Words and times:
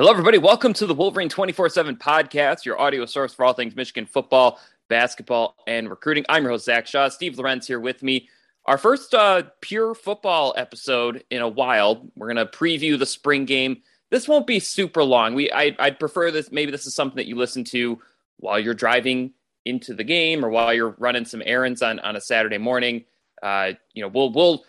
Hello, 0.00 0.10
everybody. 0.10 0.38
Welcome 0.38 0.72
to 0.72 0.86
the 0.86 0.94
Wolverine 0.94 1.28
24 1.28 1.68
7 1.68 1.94
podcast, 1.94 2.64
your 2.64 2.80
audio 2.80 3.04
source 3.04 3.34
for 3.34 3.44
all 3.44 3.52
things 3.52 3.76
Michigan 3.76 4.06
football, 4.06 4.58
basketball, 4.88 5.56
and 5.66 5.90
recruiting. 5.90 6.24
I'm 6.26 6.42
your 6.42 6.52
host, 6.52 6.64
Zach 6.64 6.86
Shaw. 6.86 7.10
Steve 7.10 7.36
Lorenz 7.36 7.66
here 7.66 7.80
with 7.80 8.02
me. 8.02 8.26
Our 8.64 8.78
first 8.78 9.12
uh, 9.12 9.42
pure 9.60 9.94
football 9.94 10.54
episode 10.56 11.22
in 11.28 11.42
a 11.42 11.48
while. 11.48 12.08
We're 12.16 12.32
going 12.32 12.38
to 12.38 12.46
preview 12.46 12.98
the 12.98 13.04
spring 13.04 13.44
game. 13.44 13.82
This 14.08 14.26
won't 14.26 14.46
be 14.46 14.58
super 14.58 15.04
long. 15.04 15.34
We 15.34 15.52
I, 15.52 15.76
I'd 15.78 16.00
prefer 16.00 16.30
this. 16.30 16.50
Maybe 16.50 16.72
this 16.72 16.86
is 16.86 16.94
something 16.94 17.16
that 17.16 17.28
you 17.28 17.36
listen 17.36 17.62
to 17.64 18.00
while 18.38 18.58
you're 18.58 18.72
driving 18.72 19.34
into 19.66 19.92
the 19.92 20.02
game 20.02 20.42
or 20.42 20.48
while 20.48 20.72
you're 20.72 20.96
running 20.96 21.26
some 21.26 21.42
errands 21.44 21.82
on, 21.82 21.98
on 21.98 22.16
a 22.16 22.22
Saturday 22.22 22.56
morning. 22.56 23.04
Uh, 23.42 23.72
you 23.92 24.00
know, 24.00 24.08
we'll 24.08 24.32
we'll 24.32 24.64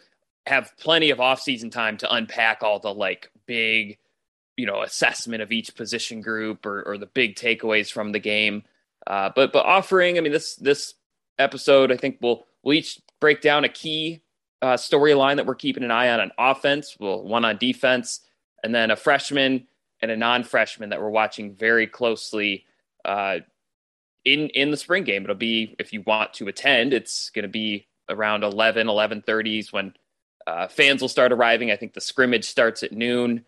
have 0.45 0.73
plenty 0.77 1.09
of 1.09 1.21
off-season 1.21 1.69
time 1.69 1.95
to 1.99 2.13
unpack 2.13 2.63
all 2.63 2.79
the 2.79 2.93
like 2.93 3.31
big 3.45 3.97
you 4.57 4.65
know 4.65 4.81
assessment 4.81 5.41
of 5.41 5.51
each 5.51 5.75
position 5.75 6.21
group 6.21 6.65
or, 6.65 6.83
or 6.83 6.97
the 6.97 7.05
big 7.05 7.35
takeaways 7.35 7.91
from 7.91 8.11
the 8.11 8.19
game. 8.19 8.63
Uh, 9.07 9.29
but 9.35 9.51
but 9.51 9.65
offering, 9.65 10.17
I 10.17 10.21
mean 10.21 10.31
this 10.31 10.55
this 10.55 10.93
episode, 11.39 11.91
I 11.91 11.97
think 11.97 12.17
we'll 12.21 12.45
we'll 12.63 12.77
each 12.77 13.01
break 13.19 13.41
down 13.41 13.63
a 13.63 13.69
key 13.69 14.21
uh, 14.61 14.75
storyline 14.75 15.37
that 15.37 15.45
we're 15.45 15.55
keeping 15.55 15.83
an 15.83 15.91
eye 15.91 16.09
on 16.09 16.19
on 16.19 16.31
offense, 16.37 16.95
well 16.99 17.23
one 17.23 17.45
on 17.45 17.57
defense, 17.57 18.21
and 18.63 18.73
then 18.73 18.91
a 18.91 18.95
freshman 18.95 19.67
and 20.01 20.11
a 20.11 20.17
non-freshman 20.17 20.89
that 20.89 21.01
we're 21.01 21.09
watching 21.09 21.53
very 21.53 21.87
closely 21.87 22.65
uh, 23.05 23.39
in 24.25 24.49
in 24.49 24.71
the 24.71 24.77
spring 24.77 25.03
game. 25.03 25.23
It'll 25.23 25.35
be 25.35 25.75
if 25.79 25.93
you 25.93 26.03
want 26.05 26.33
to 26.35 26.47
attend, 26.47 26.93
it's 26.93 27.29
going 27.31 27.43
to 27.43 27.49
be 27.49 27.87
around 28.09 28.43
11 28.43 28.87
11:30s 28.87 29.71
when 29.71 29.93
uh, 30.47 30.67
fans 30.67 31.01
will 31.01 31.09
start 31.09 31.31
arriving. 31.31 31.71
I 31.71 31.75
think 31.75 31.93
the 31.93 32.01
scrimmage 32.01 32.45
starts 32.45 32.83
at 32.83 32.91
noon. 32.91 33.45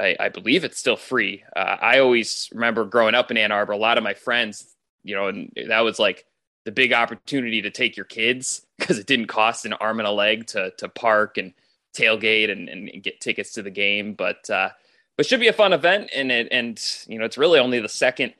I, 0.00 0.16
I 0.18 0.28
believe 0.28 0.64
it's 0.64 0.78
still 0.78 0.96
free. 0.96 1.44
Uh, 1.54 1.76
I 1.80 1.98
always 2.00 2.48
remember 2.52 2.84
growing 2.84 3.14
up 3.14 3.30
in 3.30 3.36
Ann 3.36 3.52
Arbor, 3.52 3.72
a 3.72 3.76
lot 3.76 3.98
of 3.98 4.04
my 4.04 4.14
friends, 4.14 4.74
you 5.02 5.14
know, 5.14 5.28
and 5.28 5.52
that 5.68 5.80
was 5.80 5.98
like 5.98 6.26
the 6.64 6.72
big 6.72 6.92
opportunity 6.92 7.62
to 7.62 7.70
take 7.70 7.96
your 7.96 8.06
kids 8.06 8.66
because 8.78 8.98
it 8.98 9.06
didn't 9.06 9.26
cost 9.26 9.66
an 9.66 9.72
arm 9.74 10.00
and 10.00 10.08
a 10.08 10.12
leg 10.12 10.46
to 10.48 10.72
to 10.78 10.88
park 10.88 11.38
and 11.38 11.52
tailgate 11.96 12.50
and, 12.50 12.68
and 12.68 13.02
get 13.02 13.20
tickets 13.20 13.52
to 13.52 13.62
the 13.62 13.70
game. 13.70 14.14
But 14.14 14.48
uh, 14.50 14.70
but 15.16 15.26
should 15.26 15.40
be 15.40 15.48
a 15.48 15.52
fun 15.52 15.72
event, 15.72 16.10
and 16.14 16.32
it 16.32 16.48
and 16.50 16.80
you 17.06 17.18
know 17.18 17.24
it's 17.24 17.38
really 17.38 17.58
only 17.58 17.80
the 17.80 17.88
second 17.88 18.34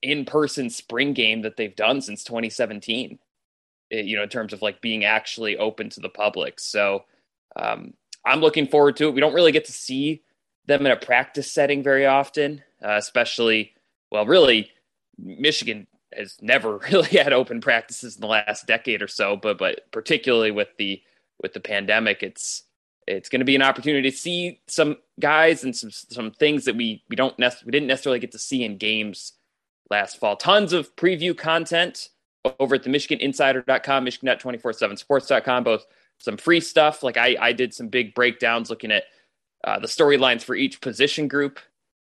in 0.00 0.24
person 0.24 0.70
spring 0.70 1.12
game 1.12 1.42
that 1.42 1.56
they've 1.56 1.74
done 1.74 2.00
since 2.00 2.24
2017. 2.24 3.18
It, 3.90 3.96
eh, 3.96 4.00
you 4.02 4.16
know, 4.16 4.22
in 4.22 4.28
terms 4.28 4.52
of 4.52 4.62
like 4.62 4.80
being 4.80 5.04
actually 5.04 5.58
open 5.58 5.90
to 5.90 6.00
the 6.00 6.08
public. 6.08 6.58
So 6.58 7.04
um, 7.56 7.94
I'm 8.24 8.40
looking 8.40 8.66
forward 8.66 8.96
to 8.96 9.08
it. 9.08 9.14
We 9.14 9.20
don't 9.20 9.34
really 9.34 9.52
get 9.52 9.66
to 9.66 9.72
see 9.72 10.22
them 10.66 10.86
in 10.86 10.92
a 10.92 10.96
practice 10.96 11.50
setting 11.50 11.82
very 11.82 12.06
often, 12.06 12.62
uh, 12.82 12.96
especially, 12.96 13.74
well, 14.10 14.26
really, 14.26 14.70
Michigan 15.18 15.86
has 16.12 16.36
never 16.40 16.78
really 16.92 17.18
had 17.18 17.32
open 17.32 17.60
practices 17.60 18.14
in 18.16 18.20
the 18.20 18.26
last 18.26 18.66
decade 18.66 19.02
or 19.02 19.08
so, 19.08 19.36
but 19.36 19.58
but 19.58 19.90
particularly 19.90 20.50
with 20.50 20.68
the 20.78 21.02
with 21.42 21.52
the 21.52 21.60
pandemic, 21.60 22.22
it's 22.22 22.64
it's 23.06 23.28
going 23.28 23.40
to 23.40 23.44
be 23.44 23.56
an 23.56 23.62
opportunity 23.62 24.10
to 24.10 24.16
see 24.16 24.60
some 24.66 24.96
guys 25.20 25.64
and 25.64 25.76
some 25.76 25.90
some 25.90 26.30
things 26.30 26.64
that 26.64 26.76
we 26.76 27.02
we 27.08 27.16
don't 27.16 27.38
nec- 27.38 27.64
we 27.64 27.72
didn't 27.72 27.88
necessarily 27.88 28.20
get 28.20 28.32
to 28.32 28.38
see 28.38 28.64
in 28.64 28.78
games 28.78 29.32
last 29.90 30.18
fall. 30.18 30.36
Tons 30.36 30.72
of 30.72 30.94
preview 30.96 31.36
content 31.36 32.08
over 32.58 32.74
at 32.74 32.82
the 32.82 32.90
MichiganInsider.com, 32.90 34.04
Michigan.247sports.com, 34.04 35.64
both 35.64 35.86
some 36.18 36.36
free 36.36 36.60
stuff. 36.60 37.02
Like 37.02 37.16
I, 37.16 37.36
I 37.40 37.52
did 37.52 37.74
some 37.74 37.88
big 37.88 38.14
breakdowns 38.14 38.70
looking 38.70 38.92
at 38.92 39.04
uh, 39.64 39.78
the 39.78 39.86
storylines 39.86 40.42
for 40.42 40.54
each 40.54 40.80
position 40.80 41.28
group 41.28 41.58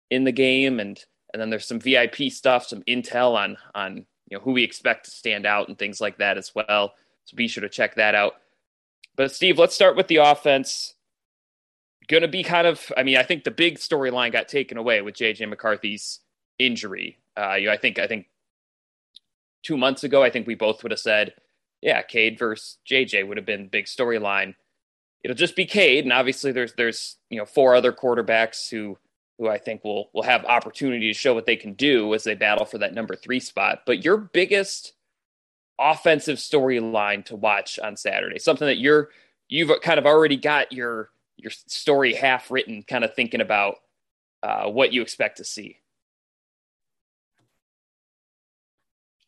in 0.09 0.23
the 0.23 0.31
game, 0.31 0.79
and 0.79 1.03
and 1.33 1.41
then 1.41 1.49
there's 1.49 1.67
some 1.67 1.79
VIP 1.79 2.31
stuff, 2.31 2.67
some 2.67 2.83
intel 2.83 3.35
on 3.35 3.57
on 3.73 4.05
you 4.27 4.37
know 4.37 4.39
who 4.39 4.51
we 4.51 4.63
expect 4.63 5.05
to 5.05 5.11
stand 5.11 5.45
out 5.45 5.67
and 5.67 5.77
things 5.77 6.01
like 6.01 6.17
that 6.17 6.37
as 6.37 6.51
well. 6.55 6.93
So 7.25 7.35
be 7.35 7.47
sure 7.47 7.61
to 7.61 7.69
check 7.69 7.95
that 7.95 8.15
out. 8.15 8.33
But 9.15 9.31
Steve, 9.33 9.59
let's 9.59 9.75
start 9.75 9.95
with 9.95 10.07
the 10.07 10.17
offense. 10.17 10.95
Going 12.07 12.21
to 12.21 12.27
be 12.27 12.43
kind 12.43 12.67
of, 12.67 12.91
I 12.97 13.03
mean, 13.03 13.17
I 13.17 13.23
think 13.23 13.43
the 13.43 13.51
big 13.51 13.77
storyline 13.77 14.31
got 14.31 14.47
taken 14.47 14.77
away 14.77 15.01
with 15.01 15.15
JJ 15.15 15.47
McCarthy's 15.47 16.19
injury. 16.57 17.19
Uh, 17.37 17.53
you 17.53 17.67
know, 17.67 17.73
I 17.73 17.77
think, 17.77 17.99
I 17.99 18.07
think 18.07 18.27
two 19.63 19.77
months 19.77 20.03
ago, 20.03 20.23
I 20.23 20.29
think 20.29 20.47
we 20.47 20.55
both 20.55 20.83
would 20.83 20.91
have 20.91 20.99
said, 20.99 21.33
yeah, 21.81 22.01
Cade 22.01 22.39
versus 22.39 22.77
JJ 22.89 23.27
would 23.27 23.37
have 23.37 23.45
been 23.45 23.67
big 23.67 23.85
storyline 23.85 24.55
it'll 25.23 25.35
just 25.35 25.55
be 25.55 25.65
Cade, 25.65 26.05
and 26.05 26.13
obviously 26.13 26.51
there's 26.51 26.73
there's 26.73 27.17
you 27.29 27.37
know 27.37 27.45
four 27.45 27.75
other 27.75 27.91
quarterbacks 27.91 28.69
who 28.69 28.97
who 29.37 29.47
I 29.47 29.57
think 29.57 29.83
will 29.83 30.09
will 30.13 30.23
have 30.23 30.45
opportunity 30.45 31.07
to 31.11 31.17
show 31.17 31.33
what 31.33 31.45
they 31.45 31.55
can 31.55 31.73
do 31.73 32.13
as 32.13 32.23
they 32.23 32.35
battle 32.35 32.65
for 32.65 32.77
that 32.79 32.93
number 32.93 33.15
three 33.15 33.39
spot. 33.39 33.83
But 33.85 34.03
your 34.03 34.17
biggest 34.17 34.93
offensive 35.79 36.37
storyline 36.37 37.25
to 37.25 37.35
watch 37.35 37.79
on 37.79 37.97
Saturday, 37.97 38.39
something 38.39 38.67
that 38.67 38.77
you're 38.77 39.09
you've 39.49 39.71
kind 39.81 39.99
of 39.99 40.05
already 40.05 40.37
got 40.37 40.71
your 40.71 41.09
your 41.37 41.51
story 41.51 42.13
half 42.13 42.51
written, 42.51 42.83
kind 42.83 43.03
of 43.03 43.15
thinking 43.15 43.41
about 43.41 43.77
uh, 44.43 44.69
what 44.69 44.93
you 44.93 45.01
expect 45.01 45.37
to 45.37 45.43
see. 45.43 45.80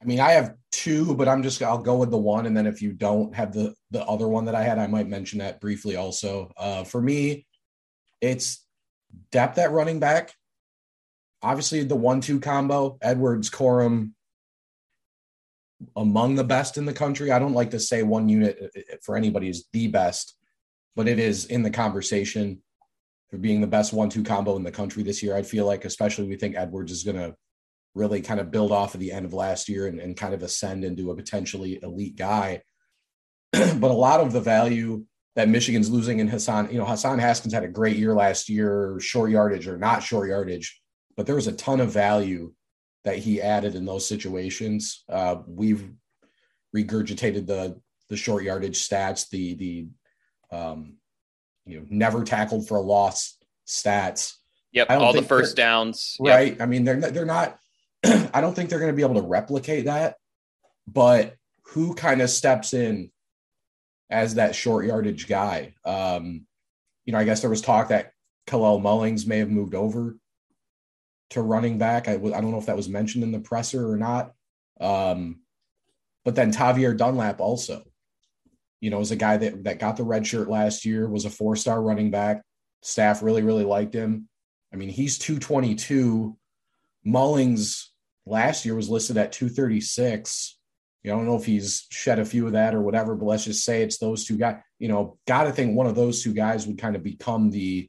I 0.03 0.06
mean, 0.06 0.19
I 0.19 0.31
have 0.31 0.56
two, 0.72 1.16
but 1.16 1.30
I'm 1.30 1.44
just 1.44 1.62
I'll 1.62 1.78
go 1.78 1.96
with 1.96 2.12
the 2.12 2.18
one, 2.18 2.46
and 2.46 2.58
then 2.58 2.68
if 2.68 2.81
you 2.81 2.91
don't 2.91 3.34
have 3.34 3.53
the 3.53 3.74
the 3.91 4.03
other 4.03 4.28
one 4.28 4.46
that 4.46 4.56
I 4.56 4.64
had, 4.64 4.80
I 4.80 4.88
might 4.88 5.08
mention 5.08 5.40
that 5.40 5.62
briefly 5.62 5.96
also. 5.96 6.52
Uh, 6.58 6.84
for 6.84 7.02
me, 7.02 7.46
it's 8.19 8.66
depth 9.31 9.58
at 9.58 9.72
running 9.72 10.00
back. 10.00 10.34
Obviously, 11.41 11.84
the 11.84 11.96
one-two 11.96 12.40
combo, 12.41 12.97
Edwards, 13.02 13.50
Corum, 13.50 14.12
among 15.96 16.35
the 16.35 16.44
best 16.44 16.78
in 16.78 16.85
the 16.85 16.94
country. 16.94 17.31
I 17.31 17.40
don't 17.40 17.53
like 17.53 17.72
to 17.72 17.80
say 17.80 18.03
one 18.03 18.28
unit 18.28 18.58
uh, 18.62 18.80
uh, 18.80 18.97
for 19.03 19.16
anybody 19.16 19.47
is 19.47 19.68
the 19.72 19.88
best, 19.88 20.35
but 20.96 21.08
it 21.08 21.20
is 21.20 21.46
in 21.46 21.64
the 21.64 21.70
conversation 21.70 22.62
for 23.30 23.38
being 23.38 23.62
the 23.62 23.68
best 23.68 23.94
one-two 23.94 24.24
combo 24.24 24.58
in 24.58 24.64
the 24.64 24.72
country 24.72 25.02
this 25.02 25.24
year. 25.24 25.35
I 25.35 25.44
feel 25.44 25.66
like, 25.66 25.85
especially 25.85 26.28
we 26.28 26.35
think 26.35 26.56
Edwards 26.58 26.91
is 26.91 27.03
going 27.03 27.18
to 27.18 27.35
really 27.96 28.22
kind 28.22 28.40
of 28.40 28.52
build 28.52 28.72
off 28.72 28.94
of 28.94 29.00
the 29.00 29.12
end 29.12 29.26
of 29.26 29.34
last 29.34 29.70
year 29.70 29.88
and, 29.88 30.00
and 30.00 30.18
kind 30.18 30.34
of 30.34 30.44
ascend 30.44 30.84
into 30.84 31.12
a 31.12 31.16
potentially 31.16 31.80
elite 31.84 32.16
guy. 32.16 32.62
but 33.52 33.92
a 33.92 33.94
lot 33.94 34.20
of 34.20 34.31
the 34.31 34.42
value 34.42 35.06
that 35.36 35.50
Michigan's 35.50 35.90
losing 35.90 36.20
in 36.20 36.28
Hassan, 36.28 36.72
you 36.72 36.78
know, 36.78 36.86
Hassan 36.86 37.20
Haskins 37.20 37.53
had 37.53 37.64
a 37.64 37.68
great 37.68 37.98
year 37.98 38.14
last 38.14 38.50
year, 38.50 39.00
short 39.00 39.32
yardage 39.32 39.68
or 39.68 39.78
not 39.78 40.03
short 40.03 40.30
yardage, 40.30 40.82
but 41.16 41.26
there 41.26 41.36
was 41.36 41.48
a 41.48 41.53
ton 41.53 41.80
of 41.80 41.92
value 41.92 42.53
that 43.03 43.18
he 43.18 43.42
added 43.42 43.76
in 43.76 43.86
those 43.86 44.08
situations. 44.08 45.03
Uh, 45.09 45.38
we've 45.48 45.90
regurgitated 46.76 47.46
the 47.48 47.80
the 48.09 48.18
short 48.18 48.44
yardage 48.44 48.88
stats, 48.88 49.30
the 49.30 49.56
the 49.56 49.88
um, 50.56 50.98
you 51.66 51.80
know 51.80 51.86
never 51.90 52.24
tackled 52.24 52.68
for 52.68 52.78
a 52.78 52.82
loss 52.82 53.38
stats. 53.68 54.34
Yep, 54.72 54.90
all 54.90 55.14
the 55.14 55.22
first 55.22 55.56
downs. 55.56 56.18
Right. 56.20 56.53
Yep. 56.53 56.62
I 56.62 56.66
mean, 56.66 56.84
they're 56.84 57.00
they're 57.00 57.26
not 57.26 57.58
I 58.34 58.41
don't 58.41 58.53
think 58.53 58.70
they're 58.70 58.79
going 58.79 58.91
to 58.91 58.96
be 58.96 59.03
able 59.03 59.22
to 59.22 59.28
replicate 59.28 59.85
that. 59.85 60.16
But 60.88 61.35
who 61.67 61.96
kind 61.96 62.22
of 62.22 62.29
steps 62.29 62.73
in 62.73 63.11
as 64.09 64.35
that 64.35 64.55
short 64.55 64.85
yardage 64.85 65.28
guy? 65.28 65.73
Um, 65.85 66.46
you 67.05 67.14
know, 67.14 67.20
I 67.20 67.23
guess 67.23 67.41
there 67.41 67.50
was 67.50 67.61
talk 67.61 67.90
that 67.90 68.11
Kalel 68.47 68.82
Mullings 68.82 69.26
may 69.26 69.40
have 69.40 69.50
moved 69.50 69.76
over 69.76 70.17
to 71.32 71.41
running 71.41 71.78
back. 71.78 72.08
I, 72.08 72.14
I 72.14 72.17
don't 72.17 72.52
know 72.52 72.59
if 72.59 72.66
that 72.66 72.78
was 72.78 72.90
mentioned 72.90 73.23
in 73.23 73.32
the 73.32 73.40
presser 73.40 73.90
or 73.90 73.97
not. 73.97 74.34
Um, 74.79 75.41
but 76.26 76.35
then 76.35 76.52
Tavierre 76.52 76.96
Dunlap 76.96 77.40
also, 77.40 77.84
you 78.82 78.90
know, 78.90 79.00
is 79.00 79.11
a 79.11 79.16
guy 79.16 79.38
that, 79.38 79.64
that 79.64 79.79
got 79.79 79.97
the 79.97 80.03
red 80.03 80.28
shirt 80.28 80.50
last 80.50 80.85
year, 80.85 81.08
was 81.09 81.26
a 81.26 81.29
four 81.29 81.55
star 81.55 81.82
running 81.82 82.11
back. 82.11 82.41
Staff 82.82 83.23
really, 83.23 83.41
really 83.41 83.64
liked 83.64 83.94
him. 83.94 84.28
I 84.73 84.76
mean, 84.76 84.90
he's 84.90 85.17
222. 85.17 86.38
Mullings 87.05 87.90
last 88.25 88.66
year 88.66 88.75
was 88.75 88.90
listed 88.90 89.17
at 89.17 89.31
236. 89.31 90.58
You 91.03 91.11
know, 91.11 91.16
I 91.16 91.20
don't 91.20 91.28
know 91.28 91.35
if 91.37 91.46
he's 91.46 91.85
shed 91.90 92.20
a 92.20 92.25
few 92.25 92.46
of 92.47 92.53
that 92.53 92.73
or 92.73 92.81
whatever, 92.81 93.16
but 93.16 93.25
let's 93.25 93.43
just 93.43 93.66
say 93.66 93.81
it's 93.81 93.97
those 93.97 94.25
two 94.25 94.37
guys. 94.37 94.58
You 94.79 94.87
know, 94.87 95.17
got 95.28 95.43
to 95.43 95.52
think 95.52 95.75
one 95.75 95.87
of 95.87 95.96
those 95.96 96.23
two 96.23 96.34
guys 96.34 96.66
would 96.66 96.78
kind 96.78 96.96
of 96.96 97.03
become 97.03 97.49
the 97.49 97.87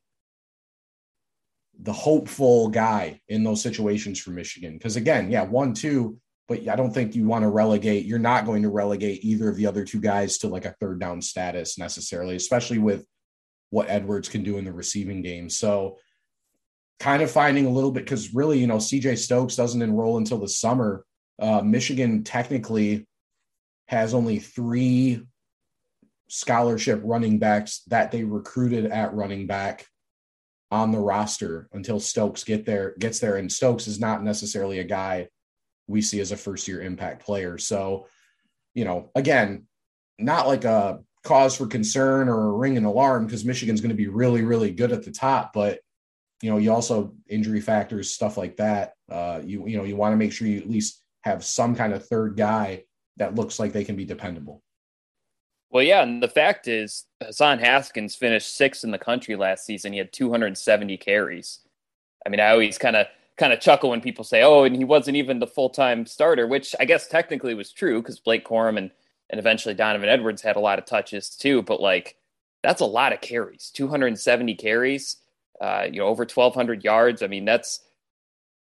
the 1.80 1.92
hopeful 1.92 2.68
guy 2.68 3.20
in 3.28 3.42
those 3.42 3.60
situations 3.60 4.20
for 4.20 4.30
Michigan. 4.30 4.74
Because 4.74 4.96
again, 4.96 5.30
yeah, 5.30 5.42
one, 5.42 5.74
two, 5.74 6.18
but 6.46 6.68
I 6.68 6.76
don't 6.76 6.92
think 6.92 7.14
you 7.14 7.26
want 7.26 7.42
to 7.42 7.48
relegate. 7.48 8.04
You're 8.04 8.18
not 8.18 8.44
going 8.44 8.62
to 8.62 8.68
relegate 8.68 9.24
either 9.24 9.48
of 9.48 9.56
the 9.56 9.66
other 9.66 9.84
two 9.84 10.00
guys 10.00 10.38
to 10.38 10.48
like 10.48 10.66
a 10.66 10.74
third 10.80 11.00
down 11.00 11.20
status 11.22 11.78
necessarily, 11.78 12.36
especially 12.36 12.78
with 12.78 13.06
what 13.70 13.88
Edwards 13.88 14.28
can 14.28 14.42
do 14.42 14.58
in 14.58 14.64
the 14.64 14.72
receiving 14.72 15.22
game. 15.22 15.48
So, 15.48 15.98
kind 17.00 17.22
of 17.22 17.30
finding 17.30 17.66
a 17.66 17.70
little 17.70 17.90
bit 17.90 18.04
because 18.04 18.34
really, 18.34 18.58
you 18.58 18.66
know, 18.66 18.76
CJ 18.76 19.18
Stokes 19.18 19.56
doesn't 19.56 19.82
enroll 19.82 20.18
until 20.18 20.38
the 20.38 20.48
summer. 20.48 21.04
Uh, 21.38 21.60
Michigan 21.62 22.24
technically 22.24 23.06
has 23.88 24.14
only 24.14 24.38
three 24.38 25.22
scholarship 26.28 27.00
running 27.04 27.38
backs 27.38 27.82
that 27.88 28.10
they 28.10 28.24
recruited 28.24 28.86
at 28.86 29.14
running 29.14 29.46
back 29.46 29.86
on 30.70 30.90
the 30.90 30.98
roster 30.98 31.68
until 31.72 32.00
Stokes 32.00 32.42
get 32.42 32.64
there 32.64 32.94
gets 32.98 33.20
there 33.20 33.36
and 33.36 33.52
Stokes 33.52 33.86
is 33.86 34.00
not 34.00 34.22
necessarily 34.22 34.78
a 34.78 34.84
guy 34.84 35.28
we 35.86 36.00
see 36.00 36.20
as 36.20 36.32
a 36.32 36.36
first 36.36 36.66
year 36.66 36.80
impact 36.80 37.24
player. 37.24 37.58
So, 37.58 38.06
you 38.72 38.84
know, 38.84 39.10
again, 39.14 39.66
not 40.18 40.46
like 40.46 40.64
a 40.64 41.00
cause 41.22 41.56
for 41.56 41.66
concern 41.66 42.28
or 42.28 42.48
a 42.48 42.52
ring 42.52 42.76
an 42.76 42.84
alarm 42.84 43.26
because 43.26 43.44
Michigan's 43.44 43.80
going 43.80 43.90
to 43.90 43.96
be 43.96 44.08
really, 44.08 44.42
really 44.42 44.70
good 44.70 44.92
at 44.92 45.04
the 45.04 45.10
top. 45.10 45.52
But, 45.52 45.80
you 46.42 46.50
know, 46.50 46.58
you 46.58 46.72
also 46.72 47.14
injury 47.28 47.60
factors, 47.60 48.10
stuff 48.10 48.36
like 48.36 48.56
that. 48.56 48.94
Uh, 49.10 49.40
you, 49.44 49.66
you 49.66 49.76
know, 49.76 49.84
you 49.84 49.96
want 49.96 50.12
to 50.12 50.16
make 50.16 50.32
sure 50.32 50.46
you 50.46 50.58
at 50.58 50.68
least 50.68 51.02
have 51.22 51.44
some 51.44 51.74
kind 51.74 51.92
of 51.92 52.06
third 52.06 52.36
guy 52.36 52.84
that 53.16 53.34
looks 53.34 53.58
like 53.58 53.72
they 53.72 53.84
can 53.84 53.96
be 53.96 54.04
dependable. 54.04 54.62
Well, 55.70 55.82
yeah, 55.82 56.02
and 56.02 56.22
the 56.22 56.28
fact 56.28 56.68
is, 56.68 57.06
Hassan 57.20 57.58
Haskins 57.58 58.14
finished 58.14 58.56
sixth 58.56 58.84
in 58.84 58.90
the 58.90 58.98
country 58.98 59.34
last 59.34 59.64
season. 59.66 59.92
He 59.92 59.98
had 59.98 60.12
270 60.12 60.96
carries. 60.98 61.60
I 62.24 62.28
mean, 62.28 62.40
I 62.40 62.50
always 62.50 62.78
kind 62.78 62.94
of 62.94 63.06
kind 63.36 63.52
of 63.52 63.60
chuckle 63.60 63.90
when 63.90 64.00
people 64.00 64.24
say, 64.24 64.42
"Oh, 64.42 64.64
and 64.64 64.76
he 64.76 64.84
wasn't 64.84 65.16
even 65.16 65.40
the 65.40 65.46
full 65.46 65.70
time 65.70 66.06
starter," 66.06 66.46
which 66.46 66.74
I 66.78 66.84
guess 66.84 67.08
technically 67.08 67.54
was 67.54 67.72
true 67.72 68.00
because 68.00 68.20
Blake 68.20 68.46
Corum 68.46 68.78
and 68.78 68.90
and 69.30 69.40
eventually 69.40 69.74
Donovan 69.74 70.08
Edwards 70.08 70.42
had 70.42 70.56
a 70.56 70.60
lot 70.60 70.78
of 70.78 70.84
touches 70.84 71.30
too. 71.30 71.62
But 71.62 71.80
like, 71.80 72.16
that's 72.62 72.80
a 72.80 72.86
lot 72.86 73.12
of 73.12 73.20
carries, 73.20 73.70
270 73.74 74.54
carries, 74.54 75.16
uh, 75.60 75.86
you 75.90 76.00
know, 76.00 76.06
over 76.06 76.22
1,200 76.22 76.84
yards. 76.84 77.22
I 77.22 77.26
mean, 77.26 77.44
that's 77.44 77.80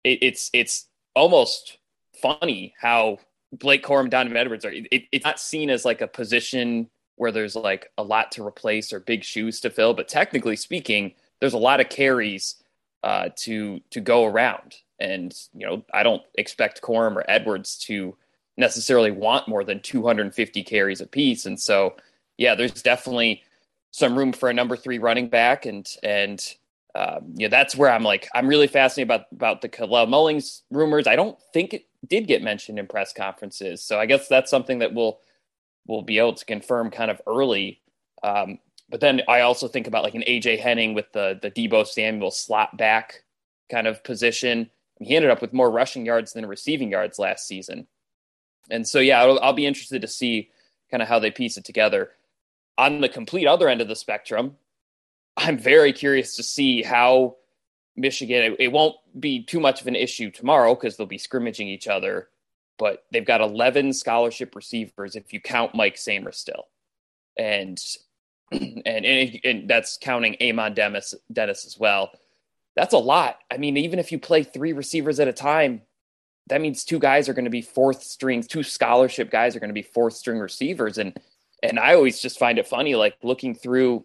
it, 0.02 0.18
it's 0.22 0.50
it's 0.52 0.86
almost 1.14 1.78
funny 2.20 2.74
how 2.80 3.18
Blake 3.52 3.84
Corum, 3.84 4.10
Donovan 4.10 4.36
Edwards 4.36 4.64
are. 4.64 4.72
It, 4.72 5.04
it's 5.12 5.24
not 5.24 5.40
seen 5.40 5.70
as 5.70 5.84
like 5.84 6.00
a 6.00 6.08
position 6.08 6.88
where 7.16 7.32
there's 7.32 7.56
like 7.56 7.90
a 7.96 8.02
lot 8.02 8.32
to 8.32 8.46
replace 8.46 8.92
or 8.92 9.00
big 9.00 9.24
shoes 9.24 9.60
to 9.60 9.70
fill, 9.70 9.94
but 9.94 10.08
technically 10.08 10.56
speaking, 10.56 11.14
there's 11.40 11.52
a 11.52 11.58
lot 11.58 11.80
of 11.80 11.88
carries 11.88 12.56
uh, 13.02 13.28
to 13.36 13.80
to 13.90 14.00
go 14.00 14.24
around. 14.24 14.76
And 14.98 15.34
you 15.52 15.66
know, 15.66 15.84
I 15.92 16.02
don't 16.02 16.22
expect 16.36 16.82
Corum 16.82 17.16
or 17.16 17.24
Edwards 17.28 17.76
to 17.86 18.16
necessarily 18.56 19.10
want 19.10 19.48
more 19.48 19.64
than 19.64 19.80
250 19.80 20.62
carries 20.62 21.00
apiece. 21.00 21.46
And 21.46 21.60
so, 21.60 21.96
yeah, 22.36 22.54
there's 22.54 22.82
definitely 22.82 23.42
some 23.90 24.16
room 24.16 24.32
for 24.32 24.48
a 24.48 24.54
number 24.54 24.76
three 24.76 24.98
running 24.98 25.28
back, 25.28 25.66
and 25.66 25.88
and 26.02 26.54
um, 26.94 27.34
you 27.36 27.46
know 27.46 27.50
that's 27.50 27.76
where 27.76 27.90
I'm 27.90 28.04
like 28.04 28.28
I'm 28.34 28.46
really 28.46 28.66
fascinated 28.66 29.08
about 29.08 29.26
about 29.32 29.60
the 29.62 29.68
Kalel 29.68 30.08
Mullings 30.08 30.62
rumors. 30.70 31.06
I 31.06 31.16
don't 31.16 31.38
think 31.52 31.74
it 31.74 31.86
did 32.06 32.26
get 32.26 32.42
mentioned 32.42 32.78
in 32.78 32.86
press 32.86 33.12
conferences, 33.12 33.84
so 33.84 33.98
I 33.98 34.06
guess 34.06 34.28
that's 34.28 34.50
something 34.50 34.78
that 34.80 34.94
we'll 34.94 35.20
we'll 35.86 36.02
be 36.02 36.18
able 36.18 36.34
to 36.34 36.44
confirm 36.44 36.90
kind 36.90 37.10
of 37.10 37.20
early. 37.26 37.80
Um, 38.22 38.58
but 38.88 39.00
then 39.00 39.22
I 39.28 39.40
also 39.40 39.68
think 39.68 39.86
about 39.86 40.04
like 40.04 40.14
an 40.14 40.24
AJ 40.26 40.60
Henning 40.60 40.94
with 40.94 41.10
the 41.12 41.38
the 41.40 41.50
Deebo 41.50 41.86
Samuel 41.86 42.30
slot 42.30 42.76
back 42.76 43.24
kind 43.70 43.86
of 43.86 44.04
position. 44.04 44.70
He 45.00 45.16
ended 45.16 45.30
up 45.30 45.40
with 45.40 45.52
more 45.52 45.70
rushing 45.70 46.06
yards 46.06 46.32
than 46.32 46.46
receiving 46.46 46.90
yards 46.90 47.18
last 47.18 47.46
season. 47.46 47.86
And 48.70 48.86
so, 48.86 48.98
yeah, 48.98 49.20
I'll, 49.20 49.38
I'll 49.40 49.52
be 49.52 49.66
interested 49.66 50.02
to 50.02 50.08
see 50.08 50.50
kind 50.90 51.02
of 51.02 51.08
how 51.08 51.18
they 51.18 51.30
piece 51.30 51.56
it 51.56 51.64
together. 51.64 52.10
On 52.78 53.00
the 53.00 53.08
complete 53.08 53.46
other 53.46 53.68
end 53.68 53.80
of 53.80 53.88
the 53.88 53.96
spectrum, 53.96 54.56
I'm 55.36 55.58
very 55.58 55.92
curious 55.92 56.36
to 56.36 56.42
see 56.42 56.82
how 56.82 57.36
Michigan, 57.96 58.52
it, 58.52 58.56
it 58.58 58.72
won't 58.72 58.96
be 59.18 59.42
too 59.42 59.60
much 59.60 59.80
of 59.80 59.86
an 59.86 59.96
issue 59.96 60.30
tomorrow 60.30 60.74
because 60.74 60.96
they'll 60.96 61.06
be 61.06 61.18
scrimmaging 61.18 61.68
each 61.68 61.88
other, 61.88 62.28
but 62.78 63.04
they've 63.12 63.26
got 63.26 63.40
11 63.40 63.92
scholarship 63.92 64.54
receivers 64.54 65.16
if 65.16 65.32
you 65.32 65.40
count 65.40 65.74
Mike 65.74 65.96
Sainristil 65.96 66.34
still. 66.34 66.66
And 67.36 67.80
and, 68.52 68.86
and, 68.86 69.40
and 69.44 69.68
that's 69.70 69.98
counting 70.00 70.36
Amon 70.40 70.74
Dennis, 70.74 71.14
Dennis 71.32 71.66
as 71.66 71.78
well. 71.78 72.10
That's 72.76 72.94
a 72.94 72.98
lot. 72.98 73.38
I 73.50 73.56
mean, 73.56 73.76
even 73.76 73.98
if 73.98 74.12
you 74.12 74.18
play 74.18 74.42
three 74.42 74.72
receivers 74.72 75.20
at 75.20 75.28
a 75.28 75.32
time, 75.32 75.82
that 76.48 76.60
means 76.60 76.84
two 76.84 76.98
guys 76.98 77.28
are 77.28 77.34
going 77.34 77.46
to 77.46 77.50
be 77.50 77.62
fourth 77.62 78.02
strings, 78.02 78.46
two 78.46 78.62
scholarship 78.62 79.30
guys 79.30 79.56
are 79.56 79.60
going 79.60 79.70
to 79.70 79.74
be 79.74 79.82
fourth 79.82 80.14
string 80.14 80.38
receivers. 80.38 80.98
And 80.98 81.18
and 81.62 81.78
I 81.78 81.94
always 81.94 82.20
just 82.20 82.38
find 82.38 82.58
it 82.58 82.66
funny, 82.66 82.94
like 82.94 83.16
looking 83.22 83.54
through. 83.54 84.04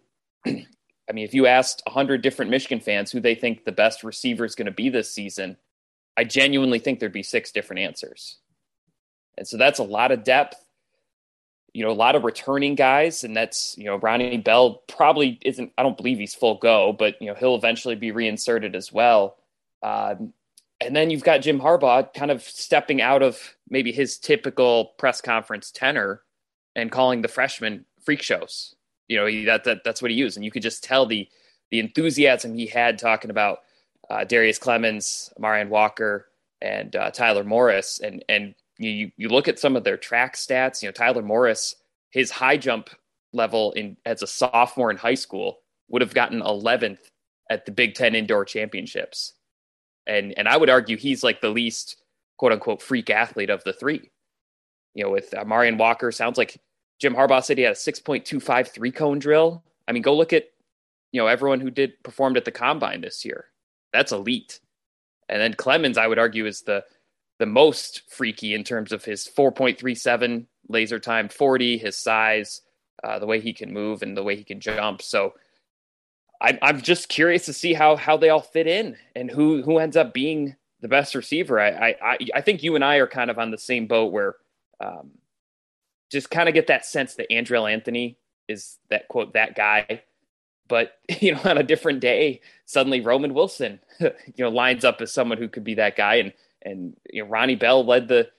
I 1.10 1.12
mean, 1.12 1.24
if 1.24 1.34
you 1.34 1.46
asked 1.46 1.82
hundred 1.86 2.22
different 2.22 2.52
Michigan 2.52 2.80
fans 2.80 3.10
who 3.10 3.20
they 3.20 3.34
think 3.34 3.64
the 3.64 3.72
best 3.72 4.04
receiver 4.04 4.44
is 4.44 4.54
going 4.54 4.66
to 4.66 4.72
be 4.72 4.88
this 4.88 5.10
season, 5.10 5.56
I 6.16 6.24
genuinely 6.24 6.78
think 6.78 7.00
there'd 7.00 7.12
be 7.12 7.24
six 7.24 7.50
different 7.50 7.80
answers. 7.80 8.38
And 9.36 9.46
so 9.46 9.56
that's 9.56 9.80
a 9.80 9.84
lot 9.84 10.12
of 10.12 10.24
depth 10.24 10.64
you 11.72 11.84
know, 11.84 11.90
a 11.90 11.92
lot 11.92 12.16
of 12.16 12.24
returning 12.24 12.74
guys, 12.74 13.24
and 13.24 13.36
that's 13.36 13.76
you 13.78 13.84
know 13.84 13.96
Ronnie 13.96 14.38
Bell 14.38 14.82
probably 14.88 15.38
isn't. 15.42 15.72
I 15.78 15.82
don't 15.82 15.96
believe 15.96 16.18
he's 16.18 16.34
full 16.34 16.56
go, 16.56 16.92
but 16.92 17.20
you 17.20 17.28
know 17.28 17.34
he'll 17.34 17.54
eventually 17.54 17.94
be 17.94 18.10
reinserted 18.10 18.74
as 18.74 18.92
well. 18.92 19.36
Um, 19.82 20.32
and 20.80 20.96
then 20.96 21.10
you've 21.10 21.24
got 21.24 21.42
Jim 21.42 21.60
Harbaugh 21.60 22.12
kind 22.12 22.30
of 22.30 22.42
stepping 22.42 23.02
out 23.02 23.22
of 23.22 23.54
maybe 23.68 23.92
his 23.92 24.18
typical 24.18 24.86
press 24.98 25.20
conference 25.20 25.70
tenor 25.70 26.22
and 26.74 26.90
calling 26.90 27.22
the 27.22 27.28
freshmen 27.28 27.84
freak 28.02 28.22
shows. 28.22 28.74
You 29.10 29.16
know, 29.16 29.26
he, 29.26 29.44
that, 29.46 29.64
that 29.64 29.82
that's 29.82 30.00
what 30.00 30.12
he 30.12 30.16
used, 30.16 30.36
and 30.36 30.44
you 30.44 30.52
could 30.52 30.62
just 30.62 30.84
tell 30.84 31.04
the 31.04 31.28
the 31.72 31.80
enthusiasm 31.80 32.54
he 32.54 32.66
had 32.66 32.96
talking 32.96 33.32
about 33.32 33.58
uh, 34.08 34.22
Darrius 34.22 34.56
Clemons, 34.56 35.32
Amorion 35.36 35.68
Walker, 35.68 36.28
and 36.62 36.94
uh, 36.94 37.10
Tyler 37.10 37.42
Morris, 37.42 37.98
and 37.98 38.24
and 38.28 38.54
you 38.78 39.10
you 39.16 39.28
look 39.28 39.48
at 39.48 39.58
some 39.58 39.74
of 39.74 39.82
their 39.82 39.96
track 39.96 40.36
stats. 40.36 40.80
You 40.80 40.86
know, 40.86 40.92
Tyler 40.92 41.22
Morris, 41.22 41.74
his 42.10 42.30
high 42.30 42.56
jump 42.56 42.88
level 43.32 43.72
in 43.72 43.96
as 44.06 44.22
a 44.22 44.28
sophomore 44.28 44.92
in 44.92 44.96
high 44.96 45.14
school 45.14 45.58
would 45.88 46.02
have 46.02 46.14
gotten 46.14 46.40
11th 46.40 47.10
at 47.50 47.66
the 47.66 47.72
Big 47.72 47.94
Ten 47.94 48.14
Indoor 48.14 48.44
Championships, 48.44 49.32
and 50.06 50.32
and 50.36 50.46
I 50.46 50.56
would 50.56 50.70
argue 50.70 50.96
he's 50.96 51.24
like 51.24 51.40
the 51.40 51.50
least 51.50 51.96
quote 52.36 52.52
unquote 52.52 52.80
freak 52.80 53.10
athlete 53.10 53.50
of 53.50 53.64
the 53.64 53.72
three. 53.72 54.12
You 54.94 55.02
know, 55.02 55.10
with 55.10 55.34
uh, 55.34 55.40
Amorion 55.40 55.78
Walker, 55.78 56.12
sounds 56.12 56.38
like 56.38 56.60
Jim 57.00 57.14
Harbaugh 57.14 57.42
said 57.42 57.58
he 57.58 57.64
had 57.64 57.72
a 57.72 57.76
6.25 57.76 58.68
three 58.68 58.92
cone 58.92 59.18
drill. 59.18 59.64
I 59.88 59.92
mean, 59.92 60.02
go 60.02 60.16
look 60.16 60.32
at 60.32 60.50
you 61.12 61.20
know 61.20 61.26
everyone 61.26 61.60
who 61.60 61.70
did 61.70 62.02
performed 62.02 62.36
at 62.36 62.44
the 62.44 62.52
combine 62.52 63.00
this 63.00 63.24
year. 63.24 63.46
That's 63.92 64.12
elite. 64.12 64.60
And 65.28 65.40
then 65.40 65.54
Clemons, 65.54 65.96
I 65.96 66.06
would 66.06 66.18
argue, 66.18 66.46
is 66.46 66.62
the 66.62 66.84
the 67.38 67.46
most 67.46 68.02
freaky 68.08 68.54
in 68.54 68.64
terms 68.64 68.92
of 68.92 69.02
his 69.02 69.26
4.37 69.26 70.46
laser 70.68 70.98
time 70.98 71.30
40, 71.30 71.78
his 71.78 71.96
size, 71.96 72.60
uh, 73.02 73.18
the 73.18 73.26
way 73.26 73.40
he 73.40 73.54
can 73.54 73.72
move, 73.72 74.02
and 74.02 74.14
the 74.14 74.22
way 74.22 74.36
he 74.36 74.44
can 74.44 74.60
jump. 74.60 75.00
So 75.00 75.32
I, 76.40 76.58
I'm 76.60 76.82
just 76.82 77.08
curious 77.08 77.46
to 77.46 77.54
see 77.54 77.72
how 77.72 77.96
how 77.96 78.18
they 78.18 78.28
all 78.28 78.42
fit 78.42 78.66
in 78.66 78.96
and 79.16 79.30
who 79.30 79.62
who 79.62 79.78
ends 79.78 79.96
up 79.96 80.12
being 80.12 80.54
the 80.80 80.88
best 80.88 81.14
receiver. 81.14 81.58
I 81.58 81.96
I 82.02 82.18
I 82.34 82.40
think 82.42 82.62
you 82.62 82.74
and 82.74 82.84
I 82.84 82.96
are 82.96 83.06
kind 83.06 83.30
of 83.30 83.38
on 83.38 83.50
the 83.50 83.58
same 83.58 83.86
boat 83.86 84.12
where 84.12 84.36
um, 84.80 85.12
just 86.10 86.30
kind 86.30 86.48
of 86.48 86.54
get 86.54 86.66
that 86.66 86.84
sense 86.84 87.14
that 87.14 87.30
Andrel 87.30 87.70
Anthony 87.70 88.18
is 88.48 88.78
that 88.88 89.08
quote 89.08 89.32
that 89.34 89.54
guy. 89.54 90.02
But 90.68 90.98
you 91.20 91.34
know, 91.34 91.40
on 91.44 91.58
a 91.58 91.62
different 91.62 92.00
day, 92.00 92.40
suddenly 92.66 93.00
Roman 93.00 93.34
Wilson, 93.34 93.80
you 94.00 94.12
know, 94.38 94.50
lines 94.50 94.84
up 94.84 95.00
as 95.00 95.12
someone 95.12 95.38
who 95.38 95.48
could 95.48 95.64
be 95.64 95.74
that 95.74 95.96
guy. 95.96 96.16
And 96.16 96.32
and 96.62 96.96
you 97.10 97.22
know 97.22 97.28
Ronnie 97.28 97.56
Bell 97.56 97.84
led 97.84 98.08
the 98.08 98.30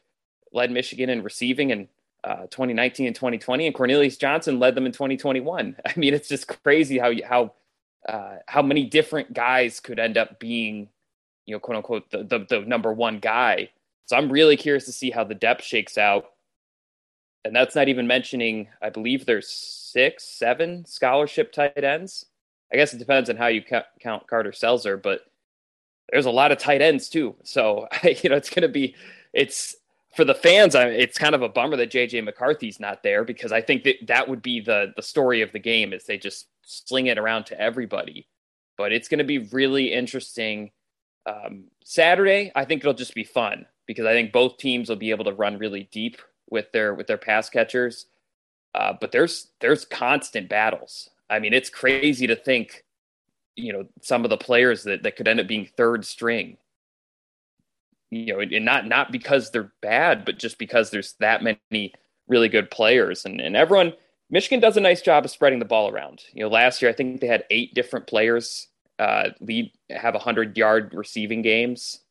led 0.53 0.71
Michigan 0.71 1.09
in 1.09 1.23
receiving 1.23 1.69
in 1.69 1.87
uh, 2.23 2.43
2019 2.47 3.07
and 3.07 3.15
2020, 3.15 3.65
and 3.65 3.75
Cornelius 3.75 4.17
Johnson 4.17 4.59
led 4.59 4.75
them 4.75 4.85
in 4.85 4.91
2021. 4.91 5.75
I 5.85 5.93
mean, 5.95 6.13
it's 6.13 6.27
just 6.27 6.47
crazy 6.47 6.99
how 6.99 7.11
how 7.27 7.53
uh, 8.07 8.37
how 8.47 8.61
many 8.61 8.85
different 8.85 9.33
guys 9.33 9.79
could 9.79 9.99
end 9.99 10.17
up 10.17 10.39
being, 10.39 10.89
you 11.45 11.55
know, 11.55 11.59
quote 11.59 11.77
unquote, 11.77 12.11
the, 12.11 12.23
the 12.23 12.45
the 12.49 12.59
number 12.61 12.93
one 12.93 13.19
guy. 13.19 13.69
So 14.05 14.17
I'm 14.17 14.31
really 14.31 14.57
curious 14.57 14.85
to 14.85 14.91
see 14.91 15.09
how 15.09 15.23
the 15.23 15.35
depth 15.35 15.63
shakes 15.63 15.97
out. 15.97 16.31
And 17.45 17.55
that's 17.55 17.75
not 17.75 17.89
even 17.89 18.07
mentioning, 18.07 18.67
I 18.81 18.89
believe 18.89 19.25
there's 19.25 19.49
six, 19.49 20.23
seven 20.25 20.85
scholarship 20.85 21.51
tight 21.51 21.83
ends. 21.83 22.25
I 22.73 22.77
guess 22.77 22.93
it 22.93 22.99
depends 22.99 23.29
on 23.29 23.37
how 23.37 23.47
you 23.47 23.63
count 24.01 24.27
Carter 24.27 24.51
Selzer, 24.51 25.01
but 25.01 25.21
there's 26.11 26.25
a 26.27 26.31
lot 26.31 26.51
of 26.51 26.57
tight 26.59 26.81
ends 26.81 27.09
too. 27.09 27.35
So 27.43 27.87
you 28.03 28.29
know, 28.29 28.35
it's 28.37 28.49
going 28.49 28.63
to 28.63 28.69
be 28.69 28.95
it's 29.33 29.75
for 30.15 30.25
the 30.25 30.35
fans. 30.35 30.75
I, 30.75 30.87
it's 30.89 31.17
kind 31.17 31.35
of 31.35 31.41
a 31.41 31.49
bummer 31.49 31.77
that 31.77 31.91
JJ 31.91 32.23
McCarthy's 32.23 32.79
not 32.79 33.03
there 33.03 33.23
because 33.23 33.51
I 33.51 33.61
think 33.61 33.83
that 33.83 33.97
that 34.07 34.27
would 34.29 34.41
be 34.41 34.61
the 34.61 34.93
the 34.95 35.03
story 35.03 35.41
of 35.41 35.51
the 35.53 35.59
game 35.59 35.93
is 35.93 36.05
they 36.05 36.17
just 36.17 36.47
sling 36.63 37.07
it 37.07 37.17
around 37.17 37.45
to 37.47 37.59
everybody. 37.59 38.27
but 38.77 38.91
it's 38.93 39.07
going 39.07 39.19
to 39.19 39.23
be 39.25 39.39
really 39.39 39.93
interesting. 39.93 40.71
Um, 41.25 41.65
Saturday, 41.83 42.51
I 42.55 42.65
think 42.65 42.81
it'll 42.81 42.93
just 42.93 43.15
be 43.15 43.23
fun 43.23 43.65
because 43.87 44.05
I 44.05 44.13
think 44.13 44.31
both 44.31 44.57
teams 44.57 44.89
will 44.89 44.95
be 44.97 45.11
able 45.11 45.25
to 45.25 45.33
run 45.33 45.57
really 45.59 45.89
deep 45.91 46.17
with 46.51 46.71
their 46.71 46.93
with 46.93 47.07
their 47.07 47.17
pass 47.17 47.49
catchers. 47.49 48.05
Uh, 48.75 48.93
but 48.99 49.11
there's 49.11 49.47
there's 49.59 49.85
constant 49.85 50.47
battles. 50.49 51.09
I 51.29 51.39
mean, 51.39 51.53
it's 51.53 51.69
crazy 51.69 52.27
to 52.27 52.35
think, 52.35 52.83
you 53.55 53.73
know, 53.73 53.87
some 54.01 54.23
of 54.23 54.29
the 54.29 54.37
players 54.37 54.83
that, 54.83 55.03
that 55.03 55.15
could 55.15 55.27
end 55.27 55.39
up 55.39 55.47
being 55.47 55.67
third 55.77 56.05
string. 56.05 56.57
You 58.11 58.33
know, 58.33 58.39
and 58.41 58.65
not 58.65 58.87
not 58.87 59.11
because 59.11 59.51
they're 59.51 59.71
bad, 59.81 60.25
but 60.25 60.37
just 60.37 60.57
because 60.57 60.89
there's 60.89 61.13
that 61.19 61.41
many 61.43 61.93
really 62.27 62.49
good 62.49 62.69
players, 62.69 63.25
and 63.25 63.41
and 63.41 63.55
everyone. 63.55 63.93
Michigan 64.29 64.61
does 64.61 64.77
a 64.77 64.81
nice 64.81 65.01
job 65.01 65.25
of 65.25 65.31
spreading 65.31 65.59
the 65.59 65.65
ball 65.65 65.89
around. 65.89 66.23
You 66.31 66.43
know, 66.43 66.49
last 66.49 66.81
year 66.81 66.89
I 66.89 66.93
think 66.93 67.19
they 67.19 67.27
had 67.27 67.43
eight 67.49 67.73
different 67.73 68.07
players 68.07 68.67
uh, 68.97 69.29
lead 69.41 69.71
have 69.89 70.15
hundred 70.15 70.55
yard 70.57 70.93
receiving 70.93 71.41
games, 71.41 72.01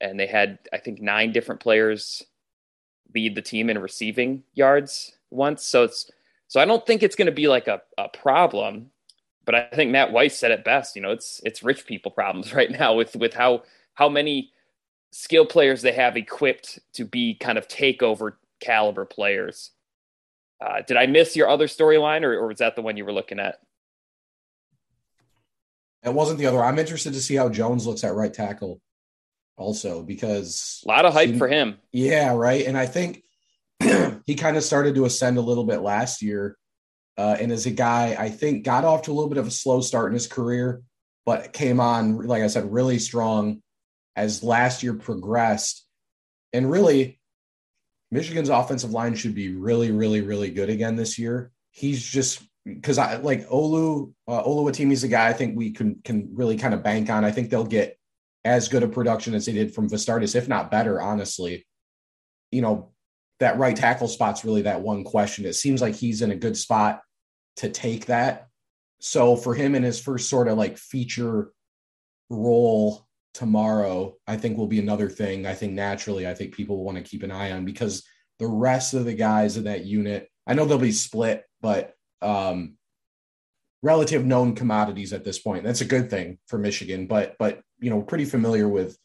and 0.00 0.20
they 0.20 0.26
had 0.26 0.58
I 0.72 0.78
think 0.78 1.00
nine 1.00 1.32
different 1.32 1.60
players 1.60 2.22
lead 3.14 3.34
the 3.34 3.42
team 3.42 3.70
in 3.70 3.78
receiving 3.78 4.42
yards 4.54 5.12
once. 5.30 5.64
So 5.64 5.84
it's 5.84 6.10
so 6.48 6.60
I 6.60 6.64
don't 6.64 6.86
think 6.86 7.02
it's 7.02 7.16
going 7.16 7.26
to 7.26 7.32
be 7.32 7.48
like 7.48 7.68
a, 7.68 7.82
a 7.98 8.08
problem. 8.08 8.90
But 9.44 9.54
I 9.54 9.68
think 9.74 9.90
Matt 9.90 10.12
Weiss 10.12 10.38
said 10.38 10.50
it 10.50 10.64
best. 10.64 10.96
You 10.96 11.02
know, 11.02 11.10
it's 11.10 11.40
it's 11.44 11.62
rich 11.62 11.86
people 11.86 12.10
problems 12.10 12.54
right 12.54 12.70
now 12.70 12.94
with 12.94 13.16
with 13.16 13.34
how 13.34 13.62
how 13.94 14.08
many 14.08 14.52
skill 15.12 15.46
players 15.46 15.82
they 15.82 15.92
have 15.92 16.16
equipped 16.16 16.80
to 16.94 17.04
be 17.04 17.34
kind 17.34 17.58
of 17.58 17.68
takeover 17.68 18.32
caliber 18.60 19.04
players. 19.04 19.70
Uh, 20.60 20.82
did 20.86 20.96
I 20.96 21.06
miss 21.06 21.36
your 21.36 21.48
other 21.48 21.66
storyline, 21.66 22.22
or, 22.22 22.32
or 22.32 22.48
was 22.48 22.58
that 22.58 22.74
the 22.74 22.82
one 22.82 22.96
you 22.96 23.04
were 23.04 23.12
looking 23.12 23.38
at? 23.38 23.58
It 26.02 26.12
wasn't 26.12 26.38
the 26.38 26.46
other. 26.46 26.62
I'm 26.62 26.78
interested 26.78 27.12
to 27.14 27.20
see 27.20 27.34
how 27.34 27.48
Jones 27.48 27.86
looks 27.86 28.04
at 28.04 28.14
right 28.14 28.32
tackle 28.32 28.80
also 29.56 30.02
because 30.02 30.82
a 30.84 30.88
lot 30.88 31.04
of 31.04 31.12
hype 31.12 31.36
for 31.36 31.48
him. 31.48 31.78
Yeah, 31.92 32.34
right. 32.34 32.66
And 32.66 32.76
I 32.76 32.86
think 32.86 33.22
he 34.26 34.34
kind 34.34 34.56
of 34.56 34.64
started 34.64 34.94
to 34.96 35.04
ascend 35.04 35.38
a 35.38 35.42
little 35.42 35.64
bit 35.64 35.80
last 35.80 36.22
year. 36.22 36.56
Uh, 37.16 37.36
and 37.38 37.52
as 37.52 37.66
a 37.66 37.70
guy, 37.70 38.16
I 38.18 38.28
think 38.28 38.64
got 38.64 38.84
off 38.84 39.02
to 39.02 39.12
a 39.12 39.14
little 39.14 39.28
bit 39.28 39.38
of 39.38 39.46
a 39.46 39.52
slow 39.52 39.80
start 39.80 40.08
in 40.08 40.14
his 40.14 40.26
career, 40.26 40.82
but 41.24 41.52
came 41.52 41.80
on, 41.80 42.18
like 42.18 42.42
I 42.42 42.48
said, 42.48 42.72
really 42.72 42.98
strong 42.98 43.62
as 44.16 44.42
last 44.42 44.82
year 44.82 44.94
progressed. 44.94 45.86
And 46.52 46.70
really, 46.70 47.20
Michigan's 48.10 48.48
offensive 48.48 48.90
line 48.90 49.14
should 49.14 49.34
be 49.34 49.54
really, 49.54 49.90
really, 49.90 50.20
really 50.20 50.50
good 50.50 50.70
again 50.70 50.96
this 50.96 51.18
year. 51.18 51.52
He's 51.70 52.04
just 52.04 52.42
because 52.64 52.98
I 52.98 53.16
like 53.16 53.48
Olu 53.48 54.12
uh, 54.26 54.42
Oluwatimi's 54.42 55.04
a 55.04 55.08
guy 55.08 55.28
I 55.28 55.32
think 55.32 55.56
we 55.56 55.72
can 55.72 55.96
can 56.04 56.30
really 56.34 56.56
kind 56.56 56.74
of 56.74 56.82
bank 56.82 57.10
on. 57.10 57.24
I 57.24 57.30
think 57.30 57.50
they'll 57.50 57.64
get 57.64 57.98
as 58.44 58.68
good 58.68 58.82
a 58.82 58.88
production 58.88 59.34
as 59.34 59.46
they 59.46 59.52
did 59.52 59.74
from 59.74 59.88
Vastardis, 59.88 60.34
if 60.34 60.48
not 60.48 60.70
better, 60.70 61.00
honestly. 61.00 61.66
You 62.50 62.62
know, 62.62 62.92
that 63.40 63.58
right 63.58 63.74
tackle 63.74 64.08
spot's 64.08 64.44
really 64.44 64.62
that 64.62 64.82
one 64.82 65.04
question. 65.04 65.44
It 65.44 65.54
seems 65.54 65.80
like 65.80 65.94
he's 65.94 66.22
in 66.22 66.30
a 66.30 66.36
good 66.36 66.56
spot 66.56 67.00
to 67.56 67.68
take 67.68 68.06
that. 68.06 68.48
So 69.00 69.36
for 69.36 69.54
him 69.54 69.74
in 69.74 69.82
his 69.82 70.00
first 70.00 70.28
sort 70.28 70.48
of 70.48 70.56
like 70.56 70.78
feature 70.78 71.52
role 72.30 73.06
tomorrow, 73.32 74.16
I 74.26 74.36
think 74.36 74.56
will 74.56 74.66
be 74.66 74.78
another 74.78 75.08
thing. 75.08 75.46
I 75.46 75.54
think 75.54 75.72
naturally, 75.72 76.26
I 76.26 76.34
think 76.34 76.54
people 76.54 76.84
want 76.84 76.98
to 76.98 77.04
keep 77.04 77.22
an 77.22 77.30
eye 77.30 77.52
on 77.52 77.64
because 77.64 78.04
the 78.38 78.46
rest 78.46 78.94
of 78.94 79.04
the 79.04 79.14
guys 79.14 79.56
in 79.56 79.64
that 79.64 79.84
unit, 79.84 80.28
I 80.46 80.54
know 80.54 80.64
they'll 80.64 80.78
be 80.78 80.92
split, 80.92 81.44
but 81.60 81.94
um, 82.22 82.76
relative 83.84 84.24
known 84.24 84.54
commodities 84.54 85.12
at 85.12 85.24
this 85.24 85.38
point. 85.38 85.62
That's 85.62 85.82
a 85.82 85.84
good 85.84 86.08
thing 86.08 86.38
for 86.46 86.58
Michigan, 86.58 87.06
but 87.06 87.36
but 87.38 87.60
you 87.78 87.90
know, 87.90 88.00
pretty 88.00 88.24
familiar 88.24 88.66
with 88.66 88.96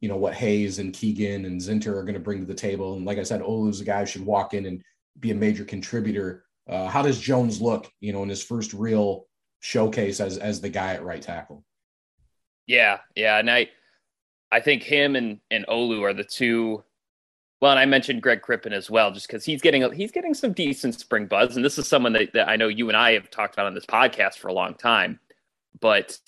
you 0.00 0.08
know 0.08 0.16
what 0.16 0.34
Hayes 0.34 0.78
and 0.78 0.94
Keegan 0.94 1.44
and 1.44 1.60
Zinter 1.60 1.88
are 1.88 2.04
going 2.04 2.14
to 2.14 2.20
bring 2.20 2.38
to 2.38 2.46
the 2.46 2.54
table. 2.54 2.94
And 2.94 3.04
like 3.04 3.18
I 3.18 3.24
said, 3.24 3.42
Olu's 3.42 3.80
a 3.80 3.84
guy 3.84 4.00
who 4.00 4.06
should 4.06 4.24
walk 4.24 4.54
in 4.54 4.66
and 4.66 4.80
be 5.18 5.32
a 5.32 5.34
major 5.34 5.64
contributor. 5.64 6.44
Uh, 6.68 6.86
how 6.86 7.02
does 7.02 7.18
Jones 7.18 7.60
look, 7.60 7.90
you 8.00 8.12
know, 8.12 8.22
in 8.22 8.28
his 8.28 8.42
first 8.42 8.72
real 8.72 9.26
showcase 9.58 10.20
as 10.20 10.38
as 10.38 10.60
the 10.60 10.68
guy 10.68 10.94
at 10.94 11.04
right 11.04 11.20
tackle? 11.20 11.64
Yeah, 12.68 12.98
yeah, 13.16 13.38
and 13.38 13.50
I 13.50 13.70
I 14.52 14.60
think 14.60 14.84
him 14.84 15.16
and 15.16 15.40
and 15.50 15.66
Olu 15.66 16.00
are 16.02 16.14
the 16.14 16.22
two 16.22 16.84
well, 17.62 17.70
and 17.70 17.78
I 17.78 17.86
mentioned 17.86 18.22
Greg 18.22 18.42
Crippen 18.42 18.72
as 18.72 18.90
well, 18.90 19.12
just 19.12 19.28
because 19.28 19.44
he's 19.44 19.62
getting 19.62 19.90
he's 19.92 20.10
getting 20.10 20.34
some 20.34 20.52
decent 20.52 20.98
spring 20.98 21.26
buzz, 21.26 21.54
and 21.54 21.64
this 21.64 21.78
is 21.78 21.86
someone 21.86 22.12
that, 22.14 22.32
that 22.32 22.48
I 22.48 22.56
know 22.56 22.66
you 22.66 22.88
and 22.88 22.96
I 22.96 23.12
have 23.12 23.30
talked 23.30 23.54
about 23.54 23.66
on 23.66 23.74
this 23.74 23.86
podcast 23.86 24.38
for 24.38 24.48
a 24.48 24.52
long 24.52 24.74
time. 24.74 25.20
But 25.78 26.18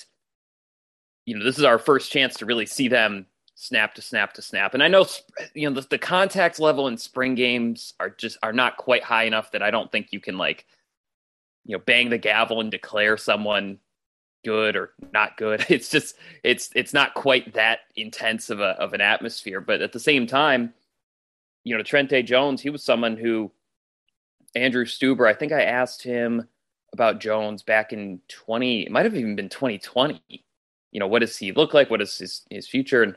you 1.26 1.36
know, 1.36 1.44
this 1.44 1.58
is 1.58 1.64
our 1.64 1.80
first 1.80 2.12
chance 2.12 2.36
to 2.36 2.46
really 2.46 2.66
see 2.66 2.86
them 2.86 3.26
snap 3.56 3.96
to 3.96 4.02
snap 4.02 4.34
to 4.34 4.42
snap. 4.42 4.74
And 4.74 4.82
I 4.82 4.86
know 4.86 5.06
you 5.54 5.68
know 5.68 5.80
the, 5.80 5.88
the 5.88 5.98
contact 5.98 6.60
level 6.60 6.86
in 6.86 6.96
spring 6.96 7.34
games 7.34 7.94
are 7.98 8.10
just 8.10 8.38
are 8.44 8.52
not 8.52 8.76
quite 8.76 9.02
high 9.02 9.24
enough 9.24 9.50
that 9.50 9.62
I 9.62 9.72
don't 9.72 9.90
think 9.90 10.12
you 10.12 10.20
can 10.20 10.38
like 10.38 10.64
you 11.64 11.76
know 11.76 11.82
bang 11.84 12.10
the 12.10 12.18
gavel 12.18 12.60
and 12.60 12.70
declare 12.70 13.16
someone 13.16 13.80
good 14.44 14.76
or 14.76 14.92
not 15.12 15.36
good. 15.36 15.66
It's 15.68 15.88
just 15.88 16.14
it's 16.44 16.70
it's 16.76 16.94
not 16.94 17.14
quite 17.14 17.54
that 17.54 17.80
intense 17.96 18.50
of 18.50 18.60
a 18.60 18.80
of 18.80 18.92
an 18.92 19.00
atmosphere. 19.00 19.60
But 19.60 19.82
at 19.82 19.92
the 19.92 19.98
same 19.98 20.28
time 20.28 20.72
you 21.64 21.76
know, 21.76 21.83
Trente 21.83 22.25
Jones, 22.25 22.61
he 22.61 22.71
was 22.71 22.85
someone 22.85 23.16
who 23.16 23.50
Andrew 24.54 24.85
Stueber, 24.85 25.28
I 25.28 25.35
think 25.35 25.52
I 25.52 25.62
asked 25.62 26.02
him 26.02 26.47
about 26.92 27.21
Jones 27.21 27.62
back 27.62 27.92
in 27.92 28.21
20, 28.28 28.85
it 28.85 28.92
might 28.92 29.04
have 29.04 29.16
even 29.16 29.35
been 29.35 29.49
2020. 29.49 30.23
You 30.92 31.00
know, 31.00 31.09
what 31.09 31.21
does 31.21 31.37
he 31.37 31.50
look 31.50 31.75
like? 31.75 31.90
What 31.90 32.02
is 32.02 32.16
his, 32.16 32.42
his 32.50 32.68
future? 32.68 33.02
And, 33.02 33.16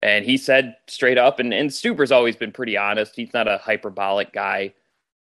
and 0.00 0.24
he 0.24 0.36
said 0.36 0.76
straight 0.86 1.18
up, 1.18 1.40
and, 1.40 1.52
and 1.52 1.70
Stueber's 1.70 2.12
always 2.12 2.36
been 2.36 2.52
pretty 2.52 2.76
honest. 2.76 3.16
He's 3.16 3.34
not 3.34 3.48
a 3.48 3.58
hyperbolic 3.58 4.32
guy 4.32 4.74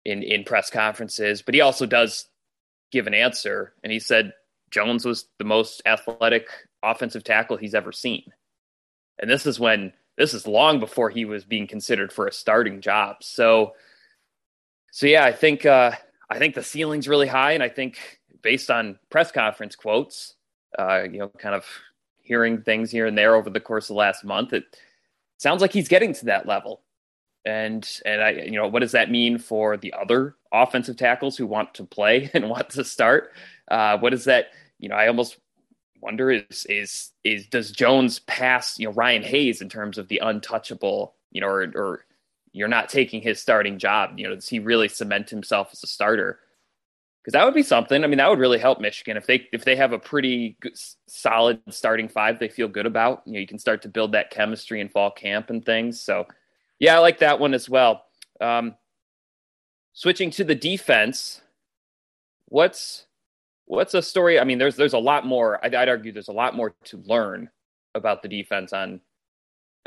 in, 0.06 0.22
in 0.22 0.44
press 0.44 0.70
conferences, 0.70 1.42
but 1.42 1.56
he 1.56 1.62
also 1.62 1.86
does 1.86 2.28
give 2.92 3.08
an 3.08 3.16
answer. 3.16 3.74
And 3.84 3.92
he 3.92 4.00
said 4.00 4.34
Jones 4.70 5.04
was 5.04 5.26
the 5.40 5.46
most 5.46 5.82
athletic 5.86 6.48
offensive 6.84 7.24
tackle 7.24 7.58
he's 7.58 7.76
ever 7.76 7.92
seen. 7.92 8.32
And 9.20 9.30
this 9.30 9.46
is 9.46 9.60
when 9.60 9.94
this 10.18 10.34
is 10.34 10.48
long 10.48 10.80
before 10.80 11.10
he 11.10 11.26
was 11.26 11.44
being 11.44 11.68
considered 11.68 12.14
for 12.14 12.28
a 12.28 12.32
starting 12.32 12.82
job. 12.82 13.18
So, 13.22 13.74
so 14.92 15.08
yeah, 15.08 15.26
I 15.26 15.32
think 15.32 15.66
uh, 15.66 15.92
I 16.30 16.38
think 16.38 16.56
the 16.56 16.64
ceiling's 16.64 17.08
really 17.08 17.28
high, 17.28 17.54
and 17.54 17.64
I 17.64 17.70
think 17.70 18.20
based 18.42 18.70
on 18.70 19.00
press 19.10 19.32
conference 19.32 19.76
quotes, 19.76 20.36
uh, 20.78 21.04
you 21.04 21.20
know, 21.20 21.30
kind 21.30 21.56
of 21.56 21.66
hearing 22.18 22.62
things 22.62 22.92
here 22.92 23.08
and 23.08 23.18
there 23.18 23.36
over 23.36 23.50
the 23.50 23.60
course 23.60 23.86
of 23.86 23.96
the 23.96 24.00
last 24.00 24.24
month, 24.24 24.54
it 24.54 24.64
sounds 25.38 25.62
like 25.62 25.74
he's 25.74 25.88
getting 25.88 26.14
to 26.14 26.26
that 26.26 26.46
level. 26.46 26.82
And 27.46 27.88
and 28.06 28.22
I, 28.22 28.30
you 28.32 28.52
know, 28.52 28.68
what 28.68 28.80
does 28.80 28.94
that 28.94 29.12
mean 29.12 29.38
for 29.38 29.78
the 29.78 29.94
other 29.94 30.36
offensive 30.52 30.96
tackles 30.96 31.36
who 31.36 31.48
want 31.48 31.74
to 31.74 31.84
play 31.84 32.30
and 32.34 32.50
want 32.50 32.70
to 32.72 32.84
start? 32.84 33.32
Uh, 33.70 33.98
what 33.98 34.14
is 34.14 34.26
that? 34.26 34.52
You 34.80 34.90
know, 34.90 34.96
I 34.96 35.08
almost 35.08 35.38
wonder 36.04 36.32
is 36.32 36.66
is 36.70 37.12
is 37.24 37.48
does 37.48 37.72
Jones 37.72 38.20
pass 38.20 38.78
you 38.78 38.88
know 38.88 38.94
Ryan 38.94 39.24
Hayes 39.24 39.62
in 39.62 39.70
terms 39.70 39.98
of 39.98 40.08
the 40.08 40.20
untouchable 40.20 41.16
you 41.32 41.42
know 41.42 41.48
or, 41.48 41.62
or 41.76 42.06
you're 42.52 42.68
not 42.68 42.90
taking 42.90 43.22
his 43.22 43.42
starting 43.42 43.80
job? 43.80 44.12
You 44.18 44.28
know 44.28 44.36
does 44.36 44.50
he 44.50 44.60
really 44.60 44.90
cement 44.90 45.30
himself 45.30 45.70
as 45.72 45.84
a 45.84 45.88
starter? 45.88 46.40
Because 47.22 47.34
that 47.34 47.46
would 47.46 47.54
be 47.54 47.64
something. 47.64 48.04
I 48.04 48.08
mean 48.08 48.18
that 48.18 48.30
would 48.30 48.40
really 48.40 48.60
help 48.60 48.82
Michigan. 48.82 49.18
If 49.18 49.26
they 49.26 49.48
if 49.54 49.64
they 49.64 49.76
have 49.78 49.94
a 49.94 50.00
pretty 50.00 50.58
good, 50.60 50.78
solid 51.08 51.62
starting 51.70 52.10
five 52.10 52.38
they 52.38 52.50
feel 52.50 52.68
good 52.68 52.86
about 52.86 53.24
you 53.26 53.34
know 53.34 53.40
you 53.40 53.48
can 53.48 53.60
start 53.60 53.82
to 53.84 53.90
build 53.90 54.12
that 54.12 54.30
chemistry 54.30 54.82
in 54.82 54.90
fall 54.90 55.12
camp 55.12 55.50
and 55.50 55.66
things. 55.66 56.02
So 56.02 56.28
yeah 56.80 56.96
I 56.96 57.00
like 57.00 57.20
that 57.20 57.40
one 57.40 57.54
as 57.54 57.70
well. 57.70 58.04
Um, 58.42 58.76
switching 59.94 60.32
to 60.32 60.44
the 60.44 60.56
defense 60.56 61.42
what's 62.48 63.06
what's 63.74 63.94
a 63.94 64.02
story? 64.02 64.40
I 64.40 64.44
mean, 64.44 64.58
there's 64.58 64.76
there's 64.76 64.94
a 64.94 65.00
lot 65.00 65.26
more. 65.26 65.64
I'd, 65.64 65.76
I'd 65.76 65.90
argue 65.90 66.12
there's 66.12 66.28
a 66.28 66.34
lot 66.34 66.56
more 66.56 66.76
to 66.86 66.98
learn 67.06 67.50
about 67.96 68.22
the 68.22 68.30
defense 68.30 68.74
on 68.74 69.02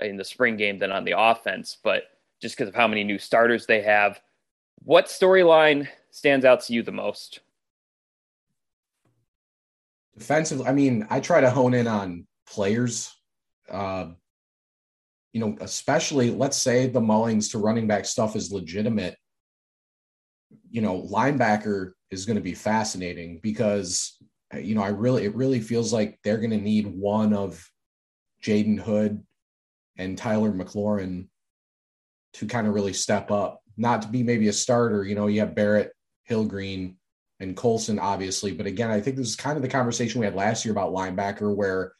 in 0.02 0.16
the 0.16 0.24
spring 0.24 0.56
game 0.56 0.78
than 0.78 0.92
on 0.92 1.04
the 1.04 1.18
offense, 1.18 1.78
but 1.82 2.04
just 2.42 2.56
because 2.56 2.68
of 2.68 2.74
how 2.74 2.86
many 2.86 3.02
new 3.02 3.18
starters 3.18 3.64
they 3.64 3.80
have, 3.80 4.20
what 4.84 5.06
storyline 5.06 5.88
stands 6.10 6.44
out 6.44 6.60
to 6.62 6.74
you 6.74 6.82
the 6.82 6.92
most? 6.92 7.40
Defensive, 10.18 10.62
I 10.62 10.72
mean, 10.72 11.06
I 11.08 11.20
try 11.20 11.40
to 11.40 11.50
hone 11.50 11.72
in 11.72 11.86
on 11.86 12.26
players. 12.46 13.14
Uh, 13.70 14.08
you 15.32 15.40
know, 15.40 15.56
especially 15.60 16.30
let's 16.30 16.56
say 16.56 16.88
the 16.88 17.00
Mullings 17.00 17.50
to 17.52 17.58
running 17.58 17.86
back 17.86 18.04
stuff 18.04 18.36
is 18.36 18.52
legitimate. 18.52 19.16
You 20.70 20.82
know, 20.82 21.02
linebacker 21.02 21.92
is 22.10 22.26
going 22.26 22.36
to 22.36 22.42
be 22.42 22.54
fascinating 22.54 23.40
because 23.42 24.16
uh, 24.54 24.58
you 24.58 24.74
know 24.74 24.82
I 24.82 24.88
really 24.88 25.24
it 25.24 25.34
really 25.34 25.60
feels 25.60 25.92
like 25.92 26.18
they're 26.22 26.38
going 26.38 26.50
to 26.50 26.56
need 26.56 26.86
one 26.86 27.32
of 27.32 27.68
Jaydon 28.42 28.78
Hood 28.78 29.24
and 29.98 30.16
Tyler 30.16 30.52
McLaurin 30.52 31.28
to 32.34 32.46
kind 32.46 32.66
of 32.66 32.74
really 32.74 32.92
step 32.92 33.30
up, 33.30 33.62
not 33.76 34.02
to 34.02 34.08
be 34.08 34.22
maybe 34.22 34.48
a 34.48 34.52
starter. 34.52 35.04
You 35.04 35.14
know, 35.14 35.26
you 35.26 35.40
have 35.40 35.54
Barrett, 35.54 35.92
Hill-Green, 36.24 36.96
and 37.40 37.56
Colson, 37.56 37.98
obviously. 37.98 38.52
But 38.52 38.66
again, 38.66 38.90
I 38.90 39.00
think 39.00 39.16
this 39.16 39.28
is 39.28 39.36
kind 39.36 39.56
of 39.56 39.62
the 39.62 39.68
conversation 39.68 40.20
we 40.20 40.26
had 40.26 40.34
last 40.34 40.64
year 40.64 40.72
about 40.72 40.92
linebacker, 40.92 41.54
where 41.54 41.92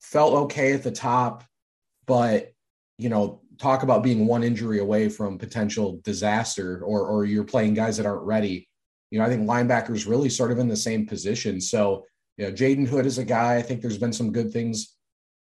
felt 0.00 0.34
okay 0.34 0.72
at 0.72 0.82
the 0.82 0.90
top, 0.90 1.44
but 2.06 2.52
you 2.98 3.08
know, 3.08 3.40
talk 3.58 3.82
about 3.82 4.02
being 4.02 4.26
one 4.26 4.42
injury 4.42 4.78
away 4.78 5.08
from 5.08 5.38
potential 5.38 6.00
disaster, 6.02 6.82
or 6.84 7.06
or 7.06 7.24
you're 7.24 7.44
playing 7.44 7.74
guys 7.74 7.96
that 7.96 8.06
aren't 8.06 8.22
ready. 8.22 8.68
You 9.10 9.18
know, 9.18 9.24
I 9.24 9.28
think 9.28 9.48
linebackers 9.48 10.08
really 10.08 10.28
sort 10.28 10.52
of 10.52 10.58
in 10.58 10.68
the 10.68 10.76
same 10.76 11.06
position. 11.06 11.60
So, 11.60 12.06
you 12.36 12.46
know, 12.46 12.52
Jaydon 12.52 12.86
Hood 12.86 13.06
is 13.06 13.18
a 13.18 13.24
guy. 13.24 13.56
I 13.56 13.62
think 13.62 13.82
there's 13.82 13.98
been 13.98 14.12
some 14.12 14.32
good 14.32 14.52
things 14.52 14.96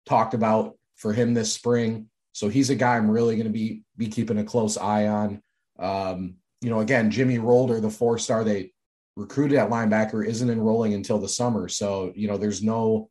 talked 0.07 0.35
about 0.35 0.77
for 0.97 1.13
him 1.13 1.35
this 1.35 1.53
spring. 1.53 2.09
So 2.33 2.49
he's 2.49 2.71
a 2.71 2.75
guy 2.75 2.97
I'm 2.97 3.11
really 3.11 3.37
going 3.37 3.47
to 3.47 3.53
be 3.53 3.83
be 3.97 4.09
keeping 4.09 4.39
a 4.39 4.45
close 4.45 4.77
eye 4.77 5.07
on. 5.07 5.43
Um, 5.79 6.37
you 6.61 6.71
know, 6.71 6.81
again, 6.81 7.11
Jimmy 7.11 7.39
Rolder, 7.39 7.81
the 7.81 7.91
four 7.91 8.19
star 8.19 8.45
they 8.45 8.73
recruited 9.17 9.59
at 9.59 9.71
linebacker, 9.71 10.27
isn't 10.27 10.51
enrolling 10.51 10.95
until 10.95 11.19
the 11.19 11.29
summer. 11.29 11.69
So, 11.69 12.13
you 12.15 12.29
know, 12.29 12.37
there's 12.37 12.63
no 12.63 13.11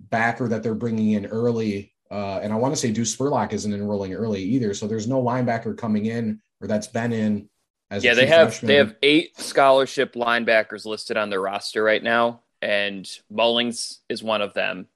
backer 0.00 0.48
that 0.48 0.62
they're 0.62 0.74
bringing 0.74 1.12
in 1.12 1.26
early. 1.26 1.92
Uh, 2.10 2.38
and 2.42 2.52
I 2.52 2.56
want 2.56 2.74
to 2.74 2.80
say 2.80 2.92
Deuce 2.92 3.16
Spurlock 3.16 3.52
isn't 3.52 3.72
enrolling 3.72 4.14
early 4.14 4.42
either. 4.42 4.74
So 4.74 4.86
there's 4.86 5.08
no 5.08 5.22
linebacker 5.22 5.76
coming 5.76 6.06
in 6.06 6.40
or 6.60 6.68
that's 6.68 6.86
been 6.86 7.12
in 7.12 7.48
yeah, 7.90 8.14
they 8.14 8.26
have 8.26 8.48
freshman. 8.48 8.68
they 8.68 8.76
have 8.76 8.96
eight 9.02 9.38
scholarship 9.38 10.14
linebackers 10.14 10.84
listed 10.84 11.16
on 11.16 11.30
their 11.30 11.40
roster 11.40 11.82
right 11.82 12.02
now, 12.02 12.40
and 12.60 13.04
Mullings 13.32 13.98
is 14.08 14.22
one 14.22 14.42
of 14.42 14.54
them. 14.54 14.86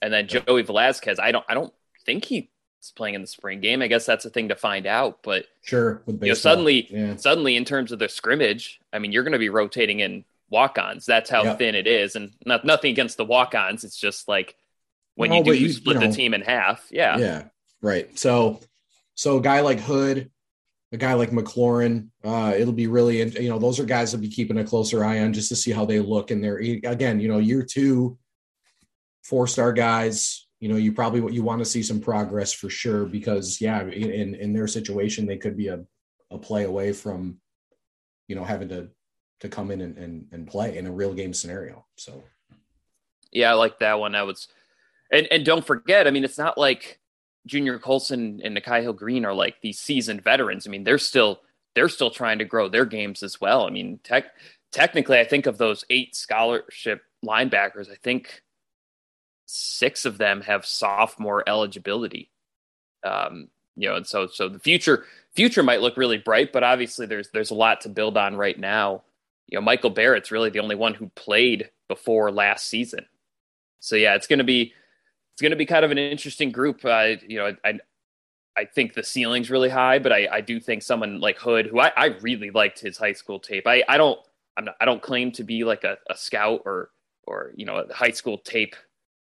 And 0.00 0.12
then 0.12 0.28
Joey 0.28 0.62
Velazquez, 0.62 1.18
I 1.18 1.32
don't 1.32 1.44
I 1.48 1.54
don't 1.54 1.72
think 2.06 2.24
he's 2.24 2.46
playing 2.94 3.14
in 3.14 3.20
the 3.20 3.26
spring 3.26 3.60
game. 3.60 3.82
I 3.82 3.88
guess 3.88 4.06
that's 4.06 4.24
a 4.24 4.30
thing 4.30 4.48
to 4.48 4.56
find 4.56 4.86
out. 4.86 5.20
But 5.22 5.46
sure, 5.62 6.02
you 6.06 6.18
know, 6.20 6.34
suddenly, 6.34 6.88
yeah. 6.90 7.16
suddenly 7.16 7.56
in 7.56 7.64
terms 7.64 7.92
of 7.92 7.98
the 7.98 8.08
scrimmage, 8.08 8.80
I 8.92 8.98
mean, 8.98 9.12
you're 9.12 9.24
going 9.24 9.32
to 9.32 9.38
be 9.38 9.50
rotating 9.50 10.00
in 10.00 10.24
walk-ons. 10.50 11.04
That's 11.04 11.28
how 11.28 11.44
yep. 11.44 11.58
thin 11.58 11.74
it 11.74 11.86
is, 11.86 12.16
and 12.16 12.32
not 12.46 12.64
nothing 12.64 12.90
against 12.90 13.16
the 13.16 13.24
walk-ons. 13.24 13.84
It's 13.84 13.98
just 13.98 14.28
like 14.28 14.56
when 15.14 15.30
no, 15.30 15.38
you 15.38 15.44
do, 15.44 15.52
you, 15.52 15.66
you 15.66 15.72
split 15.72 15.96
you 15.96 16.00
know, 16.00 16.06
the 16.08 16.16
team 16.16 16.34
in 16.34 16.42
half. 16.42 16.86
Yeah, 16.90 17.18
yeah, 17.18 17.42
right. 17.82 18.18
So, 18.18 18.60
so 19.14 19.38
a 19.38 19.42
guy 19.42 19.60
like 19.60 19.80
Hood, 19.80 20.30
a 20.92 20.96
guy 20.96 21.14
like 21.14 21.30
McLaurin, 21.30 22.08
uh, 22.24 22.54
it'll 22.56 22.72
be 22.72 22.86
really, 22.86 23.18
you 23.40 23.48
know, 23.48 23.58
those 23.58 23.78
are 23.78 23.84
guys 23.84 24.10
that 24.10 24.18
will 24.18 24.22
be 24.22 24.34
keeping 24.34 24.58
a 24.58 24.64
closer 24.64 25.04
eye 25.04 25.20
on 25.20 25.32
just 25.32 25.48
to 25.50 25.56
see 25.56 25.70
how 25.70 25.84
they 25.84 26.00
look. 26.00 26.30
And 26.30 26.42
they're 26.42 26.56
again, 26.56 27.20
you 27.20 27.28
know, 27.28 27.38
year 27.38 27.62
two, 27.62 28.18
four-star 29.22 29.72
guys 29.72 30.48
you 30.60 30.68
know, 30.68 30.76
you 30.76 30.92
probably 30.92 31.32
you 31.32 31.42
want 31.42 31.60
to 31.60 31.64
see 31.64 31.82
some 31.82 32.00
progress 32.00 32.52
for 32.52 32.68
sure 32.68 33.04
because 33.04 33.60
yeah, 33.60 33.82
in 33.82 34.34
in 34.34 34.52
their 34.52 34.66
situation, 34.66 35.26
they 35.26 35.36
could 35.36 35.56
be 35.56 35.68
a 35.68 35.84
a 36.30 36.38
play 36.38 36.64
away 36.64 36.92
from, 36.92 37.38
you 38.26 38.34
know, 38.34 38.44
having 38.44 38.68
to 38.70 38.88
to 39.40 39.48
come 39.48 39.70
in 39.70 39.80
and 39.80 39.96
and, 39.98 40.26
and 40.32 40.48
play 40.48 40.76
in 40.76 40.86
a 40.86 40.92
real 40.92 41.14
game 41.14 41.32
scenario. 41.32 41.86
So, 41.96 42.24
yeah, 43.30 43.52
I 43.52 43.54
like 43.54 43.78
that 43.78 44.00
one. 44.00 44.16
I 44.16 44.24
was, 44.24 44.48
and 45.12 45.28
and 45.30 45.44
don't 45.44 45.64
forget, 45.64 46.08
I 46.08 46.10
mean, 46.10 46.24
it's 46.24 46.38
not 46.38 46.58
like 46.58 46.98
Junior 47.48 47.78
Colson 47.78 48.40
and 48.44 48.56
Nikhai 48.56 48.82
Hill-Green 48.82 49.24
are 49.24 49.34
like 49.34 49.60
these 49.60 49.78
seasoned 49.78 50.22
veterans. 50.22 50.66
I 50.66 50.70
mean, 50.70 50.84
they're 50.84 50.98
still 50.98 51.40
they're 51.74 51.88
still 51.88 52.10
trying 52.10 52.38
to 52.38 52.44
grow 52.44 52.68
their 52.68 52.84
games 52.84 53.22
as 53.22 53.40
well. 53.40 53.66
I 53.66 53.70
mean, 53.70 54.00
tech, 54.04 54.26
technically, 54.72 55.18
I 55.18 55.24
think 55.24 55.46
of 55.46 55.58
those 55.58 55.84
eight 55.90 56.14
scholarship 56.14 57.02
linebackers, 57.24 57.90
I 57.90 57.96
think 58.02 58.42
six 59.46 60.04
of 60.04 60.18
them 60.18 60.42
have 60.42 60.66
sophomore 60.66 61.42
eligibility. 61.48 62.30
Um, 63.04 63.48
you 63.76 63.88
know, 63.88 63.96
and 63.96 64.06
so 64.06 64.26
so 64.26 64.48
the 64.48 64.58
future 64.58 65.04
future 65.34 65.62
might 65.62 65.80
look 65.80 65.96
really 65.96 66.18
bright, 66.18 66.52
but 66.52 66.64
obviously 66.64 67.06
there's 67.06 67.30
there's 67.30 67.50
a 67.50 67.54
lot 67.54 67.82
to 67.82 67.88
build 67.88 68.16
on 68.16 68.36
right 68.36 68.58
now. 68.58 69.02
You 69.46 69.58
know, 69.58 69.62
Michael 69.62 69.90
Barrett's 69.90 70.30
really 70.30 70.50
the 70.50 70.60
only 70.60 70.74
one 70.74 70.94
who 70.94 71.10
played 71.14 71.70
before 71.88 72.30
last 72.30 72.66
season. 72.66 73.06
So 73.80 73.96
yeah, 73.96 74.14
it's 74.14 74.26
going 74.26 74.40
to 74.40 74.44
be 74.44 74.74
it's 75.38 75.42
going 75.44 75.50
to 75.50 75.56
be 75.56 75.66
kind 75.66 75.84
of 75.84 75.92
an 75.92 75.98
interesting 75.98 76.50
group. 76.50 76.84
Uh, 76.84 77.14
you 77.24 77.38
know, 77.38 77.54
I 77.64 77.78
I 78.56 78.64
think 78.64 78.94
the 78.94 79.04
ceiling's 79.04 79.52
really 79.52 79.68
high, 79.68 80.00
but 80.00 80.12
I 80.12 80.26
I 80.32 80.40
do 80.40 80.58
think 80.58 80.82
someone 80.82 81.20
like 81.20 81.38
Hood, 81.38 81.66
who 81.66 81.78
I, 81.78 81.92
I 81.96 82.06
really 82.22 82.50
liked 82.50 82.80
his 82.80 82.98
high 82.98 83.12
school 83.12 83.38
tape. 83.38 83.64
I 83.64 83.84
I 83.88 83.98
don't 83.98 84.18
I'm 84.56 84.64
not 84.64 84.74
I 84.80 84.84
don't 84.84 85.00
claim 85.00 85.30
to 85.30 85.44
be 85.44 85.62
like 85.62 85.84
a, 85.84 85.96
a 86.10 86.16
scout 86.16 86.62
or 86.64 86.90
or 87.22 87.52
you 87.54 87.64
know 87.64 87.76
a 87.76 87.94
high 87.94 88.10
school 88.10 88.38
tape 88.38 88.74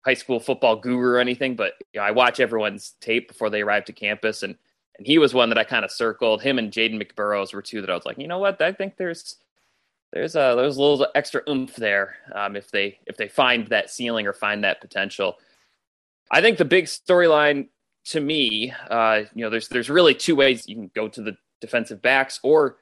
high 0.05 0.13
school 0.13 0.39
football 0.39 0.77
guru 0.77 1.15
or 1.15 1.19
anything, 1.19 1.57
but 1.57 1.73
you 1.91 1.99
know, 1.99 2.05
I 2.05 2.11
watch 2.11 2.39
everyone's 2.39 2.91
tape 3.01 3.27
before 3.27 3.49
they 3.49 3.61
arrive 3.61 3.83
to 3.83 3.91
campus, 3.91 4.43
and 4.43 4.55
and 4.97 5.05
he 5.05 5.17
was 5.17 5.33
one 5.33 5.49
that 5.49 5.57
I 5.57 5.65
kind 5.65 5.83
of 5.83 5.91
circled. 5.91 6.41
Him 6.41 6.57
and 6.57 6.71
Jaden 6.71 7.03
McBurrows 7.03 7.53
were 7.53 7.61
two 7.61 7.81
that 7.81 7.89
I 7.89 7.95
was 7.95 8.05
like, 8.05 8.17
you 8.17 8.29
know 8.29 8.39
what, 8.39 8.61
I 8.61 8.71
think 8.71 8.95
there's 8.95 9.35
there's 10.13 10.37
a 10.37 10.55
there's 10.55 10.77
a 10.77 10.81
little 10.81 11.05
extra 11.15 11.41
oomph 11.49 11.75
there 11.75 12.15
um, 12.33 12.55
if 12.55 12.71
they 12.71 12.97
if 13.07 13.17
they 13.17 13.27
find 13.27 13.67
that 13.67 13.89
ceiling 13.89 14.25
or 14.25 14.31
find 14.31 14.63
that 14.63 14.79
potential. 14.79 15.35
I 16.31 16.41
think 16.41 16.57
the 16.57 16.65
big 16.65 16.85
storyline 16.85 17.67
to 18.05 18.19
me, 18.19 18.73
uh, 18.89 19.23
you 19.33 19.43
know, 19.43 19.49
there's 19.49 19.67
there's 19.67 19.89
really 19.89 20.13
two 20.13 20.35
ways 20.35 20.67
you 20.67 20.75
can 20.75 20.91
go 20.95 21.07
to 21.07 21.21
the 21.21 21.37
defensive 21.61 22.01
backs 22.01 22.39
or 22.43 22.77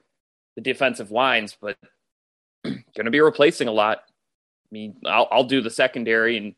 the 0.55 0.61
defensive 0.61 1.11
lines, 1.11 1.57
but 1.59 1.77
going 2.63 3.05
to 3.05 3.11
be 3.11 3.21
replacing 3.21 3.67
a 3.67 3.71
lot. 3.71 3.99
I 4.07 4.69
mean, 4.71 4.95
I'll, 5.05 5.27
I'll 5.31 5.43
do 5.43 5.61
the 5.61 5.69
secondary 5.69 6.37
and 6.37 6.55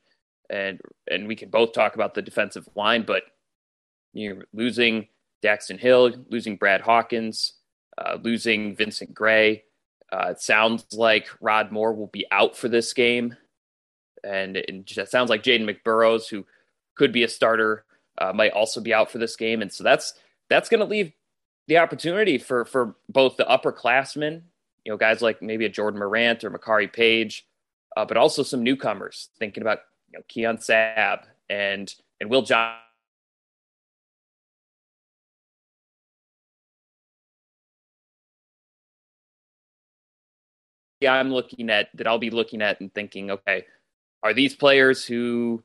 and 0.49 0.79
and 1.09 1.27
we 1.27 1.35
can 1.35 1.49
both 1.49 1.73
talk 1.73 1.95
about 1.95 2.13
the 2.13 2.21
defensive 2.21 2.67
line, 2.75 3.03
but 3.03 3.23
you're 4.13 4.45
losing 4.53 5.07
Daxton 5.43 5.79
Hill, 5.79 6.13
losing 6.29 6.55
Brad 6.55 6.81
Hawkins, 6.81 7.53
uh, 7.97 8.17
losing 8.21 8.75
Vincent 8.75 9.13
Gray. 9.13 9.63
Uh, 10.11 10.29
it 10.31 10.41
sounds 10.41 10.85
like 10.93 11.27
Rod 11.41 11.71
Moore 11.71 11.93
will 11.93 12.07
be 12.07 12.25
out 12.31 12.55
for 12.55 12.69
this 12.69 12.93
game, 12.93 13.35
and 14.23 14.55
it 14.55 15.09
sounds 15.09 15.29
like 15.29 15.43
Jaden 15.43 15.69
McBurrows, 15.69 16.29
who 16.29 16.45
could 16.97 17.11
be 17.11 17.23
a 17.23 17.27
starter, 17.29 17.85
uh, 18.17 18.33
might 18.33 18.51
also 18.51 18.81
be 18.81 18.93
out 18.93 19.11
for 19.11 19.17
this 19.17 19.35
game, 19.35 19.61
and 19.61 19.71
so 19.71 19.83
that's 19.83 20.13
that's 20.49 20.69
going 20.69 20.79
to 20.79 20.85
leave 20.85 21.11
the 21.67 21.77
opportunity 21.77 22.37
for 22.37 22.65
for 22.65 22.95
both 23.09 23.37
the 23.37 23.45
upperclassmen, 23.45 24.41
you 24.85 24.91
know, 24.91 24.97
guys 24.97 25.21
like 25.21 25.41
maybe 25.41 25.65
a 25.65 25.69
Jordan 25.69 25.99
Morant 25.99 26.43
or 26.43 26.51
Makari 26.51 26.91
Page, 26.91 27.45
uh, 27.95 28.05
but 28.05 28.17
also 28.17 28.43
some 28.43 28.63
newcomers. 28.63 29.29
Thinking 29.39 29.61
about 29.61 29.79
you 30.11 30.19
know, 30.19 30.23
Keon 30.27 30.57
Sabb 30.57 31.25
and 31.49 31.93
and 32.19 32.29
Will 32.29 32.41
John. 32.41 32.75
Yeah, 40.99 41.13
I'm 41.13 41.31
looking 41.31 41.69
at 41.69 41.89
that. 41.95 42.07
I'll 42.07 42.17
be 42.17 42.31
looking 42.31 42.61
at 42.61 42.81
and 42.81 42.91
thinking, 42.93 43.29
okay, 43.29 43.65
are 44.23 44.33
these 44.33 44.55
players 44.55 45.05
who 45.05 45.63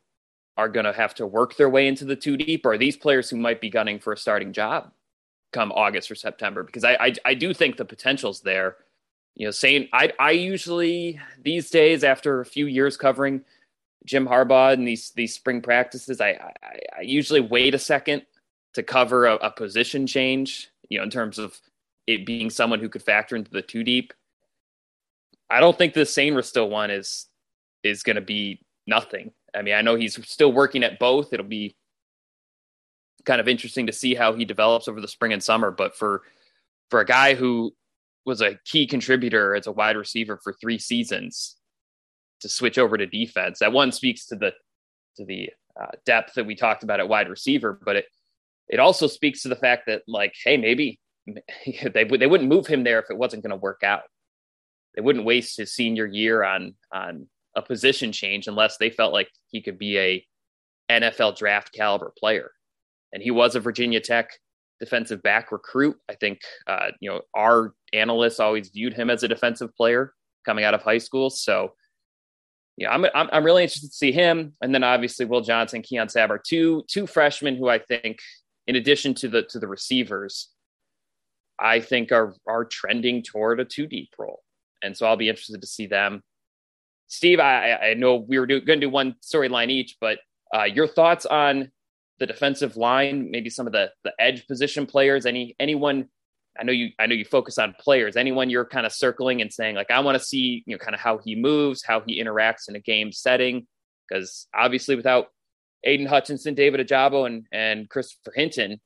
are 0.57 0.69
going 0.69 0.85
to 0.85 0.93
have 0.93 1.15
to 1.15 1.27
work 1.27 1.57
their 1.57 1.71
way 1.71 1.87
into 1.87 2.05
the 2.05 2.17
two 2.17 2.37
deep, 2.37 2.67
or 2.67 2.73
are 2.73 2.79
these 2.79 2.97
players 2.97 3.31
who 3.31 3.37
might 3.37 3.61
be 3.61 3.71
gunning 3.71 3.99
for 3.99 4.13
a 4.13 4.17
starting 4.17 4.53
job 4.53 4.93
come 5.53 5.73
August 5.73 6.11
or 6.11 6.15
September? 6.15 6.63
Because 6.63 6.85
I 6.85 6.95
I, 6.95 7.15
I 7.25 7.35
do 7.35 7.55
think 7.55 7.77
the 7.77 7.85
potential's 7.85 8.41
there. 8.41 8.77
You 9.35 9.47
know, 9.47 9.51
saying 9.51 9.89
I 9.93 10.13
I 10.19 10.33
usually 10.33 11.19
these 11.43 11.71
days 11.71 12.05
after 12.05 12.41
a 12.41 12.47
few 12.47 12.67
years 12.67 12.97
covering 12.97 13.43
Jim 14.05 14.27
Harbaugh 14.27 14.75
and 14.75 14.87
these 14.87 15.11
these 15.11 15.35
spring 15.35 15.63
practices, 15.63 16.21
I, 16.21 16.31
I, 16.31 16.53
I 16.99 17.01
usually 17.03 17.41
wait 17.41 17.75
a 17.75 17.79
second 17.79 18.23
to 18.75 18.83
cover 18.83 19.27
a, 19.27 19.37
a, 19.37 19.51
position 19.51 20.07
change. 20.07 20.71
You 20.89 20.99
know, 20.99 21.05
in 21.05 21.11
terms 21.11 21.39
of 21.39 21.59
it 22.07 22.27
being 22.27 22.51
someone 22.51 22.81
who 22.81 22.89
could 22.89 23.03
factor 23.03 23.37
into 23.37 23.51
the 23.51 23.63
two 23.63 23.85
deep. 23.85 24.13
I 25.49 25.61
don't 25.61 25.77
think 25.77 25.95
the 25.95 26.01
Sainristil 26.01 26.69
one 26.69 26.91
is 26.91 27.27
is 27.83 28.03
going 28.03 28.17
to 28.17 28.23
be 28.23 28.61
nothing. 28.87 29.33
I 29.55 29.63
mean, 29.63 29.75
I 29.75 29.83
know 29.83 29.95
he's 29.95 30.19
still 30.29 30.53
working 30.53 30.83
at 30.83 30.99
both. 30.99 31.33
It'll 31.33 31.47
be 31.47 31.77
kind 33.25 33.41
of 33.41 33.49
interesting 33.49 33.87
to 33.87 33.93
see 33.93 34.15
how 34.15 34.35
he 34.35 34.45
develops 34.45 34.89
over 34.89 35.01
the 35.01 35.09
spring 35.09 35.33
and 35.33 35.43
summer. 35.43 35.71
But 35.71 35.97
for 35.97 36.23
for 36.91 37.01
a 37.01 37.07
guy 37.07 37.35
who 37.35 37.75
was 38.25 38.41
a 38.41 38.59
key 38.65 38.87
contributor 38.87 39.55
as 39.55 39.67
a 39.67 39.73
wide 39.73 39.97
receiver 39.97 40.39
for 40.43 40.53
three 40.53 40.79
seasons, 40.79 41.57
to 42.43 42.49
switch 42.49 42.77
over 42.77 42.99
to 42.99 43.07
defense. 43.07 43.61
That 43.61 43.73
one 43.73 43.91
speaks 43.91 44.27
to 44.27 44.37
the 44.37 44.53
to 45.17 45.25
the 45.25 45.51
uh, 45.81 45.93
depth 46.05 46.35
that 46.35 46.47
we 46.47 46.55
talked 46.55 46.83
about 46.83 47.01
at 47.01 47.09
wide 47.09 47.29
receiver, 47.29 47.81
but 47.85 47.97
it 47.97 48.05
it 48.69 48.79
also 48.79 49.07
speaks 49.07 49.43
to 49.43 49.49
the 49.49 49.57
fact 49.57 49.85
that 49.87 50.03
like, 50.07 50.35
hey, 50.45 50.57
maybe 50.57 51.01
they 51.67 52.05
they 52.05 52.27
wouldn't 52.27 52.51
move 52.51 52.67
him 52.67 52.85
there 52.85 52.99
if 52.99 53.11
it 53.11 53.17
wasn't 53.17 53.43
going 53.43 53.51
to 53.51 53.57
work 53.57 53.83
out. 53.83 54.03
They 54.95 55.01
wouldn't 55.01 55.25
waste 55.25 55.57
his 55.57 55.75
senior 55.75 56.07
year 56.07 56.45
on 56.45 56.75
on 56.93 57.29
a 57.57 57.63
position 57.63 58.13
change 58.13 58.47
unless 58.47 58.77
they 58.79 58.91
felt 58.91 59.13
like 59.13 59.29
he 59.49 59.61
could 59.61 59.79
be 59.79 59.99
a 59.99 60.27
NFL 60.91 61.37
draft 61.37 61.73
caliber 61.73 62.13
player. 62.19 62.51
And 63.13 63.23
he 63.23 63.31
was 63.31 63.55
a 63.55 63.61
Virginia 63.61 64.01
Tech 64.01 64.31
defensive 64.81 65.23
back 65.23 65.53
recruit. 65.53 65.97
I 66.11 66.15
think 66.15 66.41
uh, 66.67 66.89
you 67.01 67.09
know 67.09 67.21
our 67.37 67.75
analysts 67.93 68.41
always 68.41 68.71
viewed 68.71 68.95
him 68.95 69.11
as 69.11 69.23
a 69.23 69.29
defensive 69.29 69.75
player 69.77 70.13
coming 70.45 70.65
out 70.65 70.75
of 70.75 70.83
high 70.83 70.99
school. 70.99 71.31
So 71.31 71.75
yeah, 72.77 72.91
I'm, 72.91 73.05
I'm, 73.15 73.29
I'm 73.33 73.45
really 73.45 73.63
interested 73.63 73.91
to 73.91 73.97
see 73.97 74.13
him, 74.13 74.55
and 74.61 74.75
then 74.75 74.83
obviously 74.83 75.27
Will 75.27 75.43
Johnson, 75.43 75.83
Keon 75.83 76.09
Sabb 76.09 76.31
are 76.31 76.43
two 76.45 76.85
two 76.89 77.07
freshmen 77.07 77.57
who 77.57 77.69
I 77.69 77.79
think, 77.79 78.19
in 78.67 78.77
addition 78.77 79.15
to 79.15 79.29
the 79.29 79.43
to 79.45 79.59
the 79.59 79.69
receivers, 79.69 80.49
I 81.61 81.81
think 81.81 82.11
are 82.11 82.35
are 82.49 82.65
trending 82.65 83.23
toward 83.23 83.61
a 83.61 83.65
two 83.65 83.87
deep 83.87 84.11
role. 84.19 84.41
and 84.83 84.97
so 84.97 85.07
I'll 85.07 85.17
be 85.17 85.29
interested 85.29 85.61
to 85.61 85.67
see 85.67 85.87
them. 85.87 86.23
Steve, 87.09 87.41
I, 87.41 87.73
I 87.73 87.95
know 87.95 88.17
we 88.17 88.39
were 88.39 88.47
going 88.47 88.65
to 88.65 88.77
do 88.77 88.89
one 88.89 89.17
storyline 89.23 89.71
each, 89.71 89.97
but 90.01 90.19
uh, 90.55 90.65
your 90.65 90.87
thoughts 90.87 91.27
on 91.27 91.71
the 92.19 92.27
defensive 92.27 92.77
line, 92.77 93.31
maybe 93.31 93.51
some 93.51 93.67
of 93.67 93.73
the 93.73 93.91
the 94.05 94.13
edge 94.19 94.47
position 94.47 94.87
players, 94.87 95.27
any 95.27 95.57
anyone 95.59 96.09
I 96.59 96.65
know 96.65 96.73
you 96.73 96.91
I 96.99 97.07
know 97.07 97.15
you 97.15 97.25
focus 97.25 97.59
on 97.59 97.75
players. 97.81 98.17
Anyone 98.17 98.51
you're 98.51 98.65
kind 98.65 98.87
of 98.87 98.93
circling 98.93 99.41
and 99.41 99.53
saying 99.53 99.75
like 99.75 99.91
I 99.91 100.01
want 100.01 100.19
to 100.19 100.25
see, 100.25 100.63
you 100.67 100.75
know, 100.75 100.79
kind 100.79 100.95
of 100.95 101.01
how 101.01 101.19
he 101.19 101.35
moves, 101.35 101.83
how 101.83 102.01
he 102.07 102.23
interacts 102.23 102.69
in 102.69 102.77
a 102.77 102.81
game 102.81 103.13
setting 103.13 103.67
because 104.09 104.47
obviously 104.55 104.97
without 104.97 105.29
Aiden 105.87 106.07
Hutchinson, 106.07 106.55
David 106.55 106.87
Ojabo, 106.87 107.27
and 107.27 107.47
and 107.53 107.89
Christopher 107.89 108.33
Hinton, 108.35 108.81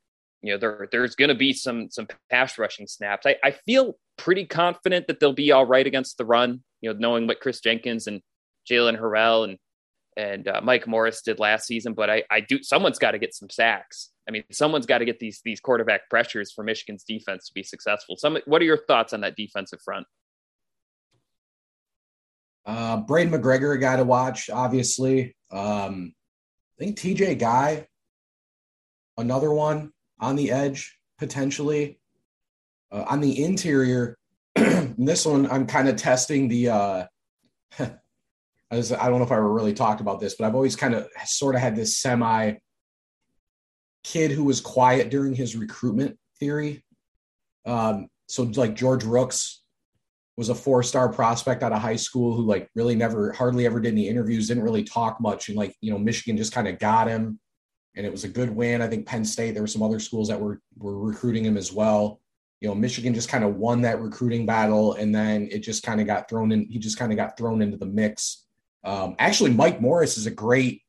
you 0.46 0.52
know, 0.52 0.58
there 0.58 0.88
there's 0.92 1.16
going 1.16 1.28
to 1.28 1.34
be 1.34 1.52
some 1.52 1.90
some 1.90 2.06
pass 2.30 2.58
rushing 2.58 2.86
snaps. 2.86 3.26
I 3.26 3.36
I 3.42 3.50
feel 3.50 3.98
pretty 4.16 4.46
confident 4.46 5.08
that 5.08 5.20
they'll 5.20 5.32
be 5.32 5.52
all 5.52 5.66
right 5.66 5.86
against 5.86 6.18
the 6.18 6.24
run, 6.24 6.62
you 6.80 6.92
know, 6.92 6.98
knowing 6.98 7.26
what 7.26 7.40
Chris 7.40 7.60
Jenkins 7.60 8.06
and 8.06 8.22
Jaylen 8.70 9.00
Harrell 9.00 9.44
and 9.44 9.58
and 10.16 10.48
uh, 10.48 10.60
Mike 10.62 10.86
Morris 10.86 11.22
did 11.22 11.38
last 11.38 11.66
season. 11.66 11.92
But 11.92 12.10
I, 12.10 12.22
I 12.30 12.40
do 12.40 12.62
someone's 12.62 12.98
got 12.98 13.10
to 13.12 13.18
get 13.18 13.34
some 13.34 13.50
sacks. 13.50 14.10
I 14.28 14.32
mean, 14.32 14.44
someone's 14.50 14.86
got 14.86 14.98
to 14.98 15.04
get 15.04 15.18
these 15.18 15.40
these 15.44 15.60
quarterback 15.60 16.08
pressures 16.08 16.52
for 16.52 16.64
Michigan's 16.64 17.04
defense 17.04 17.48
to 17.48 17.54
be 17.54 17.62
successful. 17.62 18.16
Some, 18.16 18.38
what 18.46 18.62
are 18.62 18.64
your 18.66 18.84
thoughts 18.86 19.12
on 19.12 19.20
that 19.22 19.36
defensive 19.36 19.80
front? 19.84 20.06
Uh, 22.64 23.02
Braiden 23.02 23.30
McGregor, 23.30 23.74
a 23.74 23.78
guy 23.78 23.96
to 23.96 24.04
watch, 24.04 24.50
obviously. 24.50 25.36
Um, 25.52 26.12
I 26.78 26.84
think 26.84 26.98
TJ 26.98 27.38
Guy, 27.38 27.86
another 29.16 29.52
one 29.52 29.92
on 30.20 30.36
the 30.36 30.50
edge 30.50 30.98
potentially. 31.18 31.98
Uh, 32.92 33.04
on 33.08 33.20
the 33.20 33.42
interior, 33.42 34.16
this 34.54 35.26
one 35.26 35.50
I'm 35.50 35.66
kind 35.66 35.88
of 35.88 35.96
testing 35.96 36.48
the 36.48 36.68
uh, 36.68 37.06
as 38.70 38.92
I 38.92 39.08
don't 39.08 39.18
know 39.18 39.24
if 39.24 39.32
I 39.32 39.36
ever 39.36 39.52
really 39.52 39.74
talked 39.74 40.00
about 40.00 40.20
this, 40.20 40.34
but 40.34 40.46
I've 40.46 40.54
always 40.54 40.76
kind 40.76 40.94
of 40.94 41.08
sort 41.24 41.54
of 41.54 41.60
had 41.60 41.76
this 41.76 41.98
semi 41.98 42.54
kid 44.04 44.30
who 44.30 44.44
was 44.44 44.60
quiet 44.60 45.10
during 45.10 45.34
his 45.34 45.56
recruitment 45.56 46.16
theory. 46.38 46.84
Um, 47.64 48.08
so 48.28 48.44
like 48.44 48.76
George 48.76 49.04
Rooks 49.04 49.62
was 50.36 50.48
a 50.48 50.54
four 50.54 50.82
star 50.82 51.12
prospect 51.12 51.62
out 51.62 51.72
of 51.72 51.80
high 51.80 51.96
school 51.96 52.36
who 52.36 52.42
like 52.42 52.68
really 52.74 52.94
never 52.94 53.32
hardly 53.32 53.66
ever 53.66 53.80
did 53.80 53.92
any 53.92 54.08
interviews, 54.08 54.48
didn't 54.48 54.62
really 54.62 54.84
talk 54.84 55.20
much, 55.20 55.48
and 55.48 55.56
like 55.56 55.74
you 55.80 55.90
know 55.90 55.98
Michigan 55.98 56.36
just 56.36 56.52
kind 56.52 56.68
of 56.68 56.78
got 56.78 57.08
him, 57.08 57.40
and 57.96 58.06
it 58.06 58.12
was 58.12 58.24
a 58.24 58.28
good 58.28 58.50
win. 58.50 58.82
I 58.82 58.88
think 58.88 59.06
Penn 59.06 59.24
State 59.24 59.52
there 59.52 59.62
were 59.62 59.66
some 59.66 59.82
other 59.82 59.98
schools 59.98 60.28
that 60.28 60.40
were 60.40 60.60
were 60.76 60.98
recruiting 60.98 61.44
him 61.44 61.56
as 61.56 61.72
well. 61.72 62.20
You 62.60 62.68
know, 62.68 62.74
Michigan 62.74 63.14
just 63.14 63.28
kind 63.28 63.44
of 63.44 63.56
won 63.56 63.82
that 63.82 64.00
recruiting 64.00 64.46
battle, 64.46 64.94
and 64.94 65.14
then 65.14 65.48
it 65.50 65.58
just 65.60 65.82
kind 65.82 66.00
of 66.00 66.06
got 66.06 66.28
thrown 66.28 66.52
in. 66.52 66.66
He 66.70 66.78
just 66.78 66.98
kind 66.98 67.12
of 67.12 67.16
got 67.16 67.36
thrown 67.36 67.62
into 67.62 67.76
the 67.76 67.86
mix 67.86 68.46
um, 68.86 69.16
actually, 69.18 69.52
Mike 69.52 69.80
Morris 69.80 70.16
is 70.16 70.26
a 70.26 70.30
great 70.30 70.82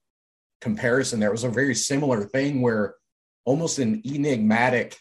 comparison. 0.62 1.20
There 1.20 1.32
was 1.32 1.44
a 1.44 1.50
very 1.50 1.74
similar 1.74 2.24
thing 2.24 2.62
where 2.62 2.94
almost 3.44 3.80
an 3.80 4.04
enigmatic, 4.06 5.00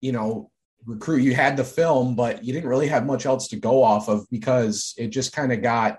you 0.00 0.12
know, 0.12 0.52
recruit. 0.86 1.22
You 1.22 1.34
had 1.34 1.56
the 1.56 1.64
film, 1.64 2.14
but 2.14 2.44
you 2.44 2.52
didn't 2.52 2.68
really 2.68 2.86
have 2.86 3.04
much 3.04 3.26
else 3.26 3.48
to 3.48 3.56
go 3.56 3.82
off 3.82 4.08
of 4.08 4.24
because 4.30 4.94
it 4.96 5.08
just 5.08 5.32
kind 5.32 5.52
of 5.52 5.62
got 5.62 5.98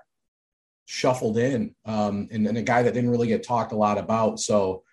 shuffled 0.85 1.37
in, 1.37 1.75
um, 1.85 2.29
and, 2.31 2.47
a 2.47 2.61
guy 2.61 2.83
that 2.83 2.93
didn't 2.93 3.09
really 3.09 3.27
get 3.27 3.43
talked 3.43 3.73
a 3.73 3.77
lot 3.77 3.97
about. 3.97 4.39
So 4.39 4.83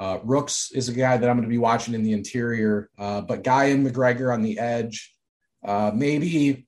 uh, 0.00 0.18
Rooks 0.22 0.70
is 0.72 0.88
a 0.88 0.92
guy 0.92 1.16
that 1.16 1.28
I'm 1.28 1.36
going 1.36 1.48
to 1.48 1.52
be 1.52 1.58
watching 1.58 1.94
in 1.94 2.02
the 2.02 2.12
interior, 2.12 2.88
uh, 2.98 3.20
but 3.20 3.42
Guy 3.42 3.64
and 3.66 3.86
McGregor 3.86 4.32
on 4.32 4.42
the 4.42 4.58
edge. 4.58 5.14
Uh, 5.64 5.90
maybe 5.92 6.66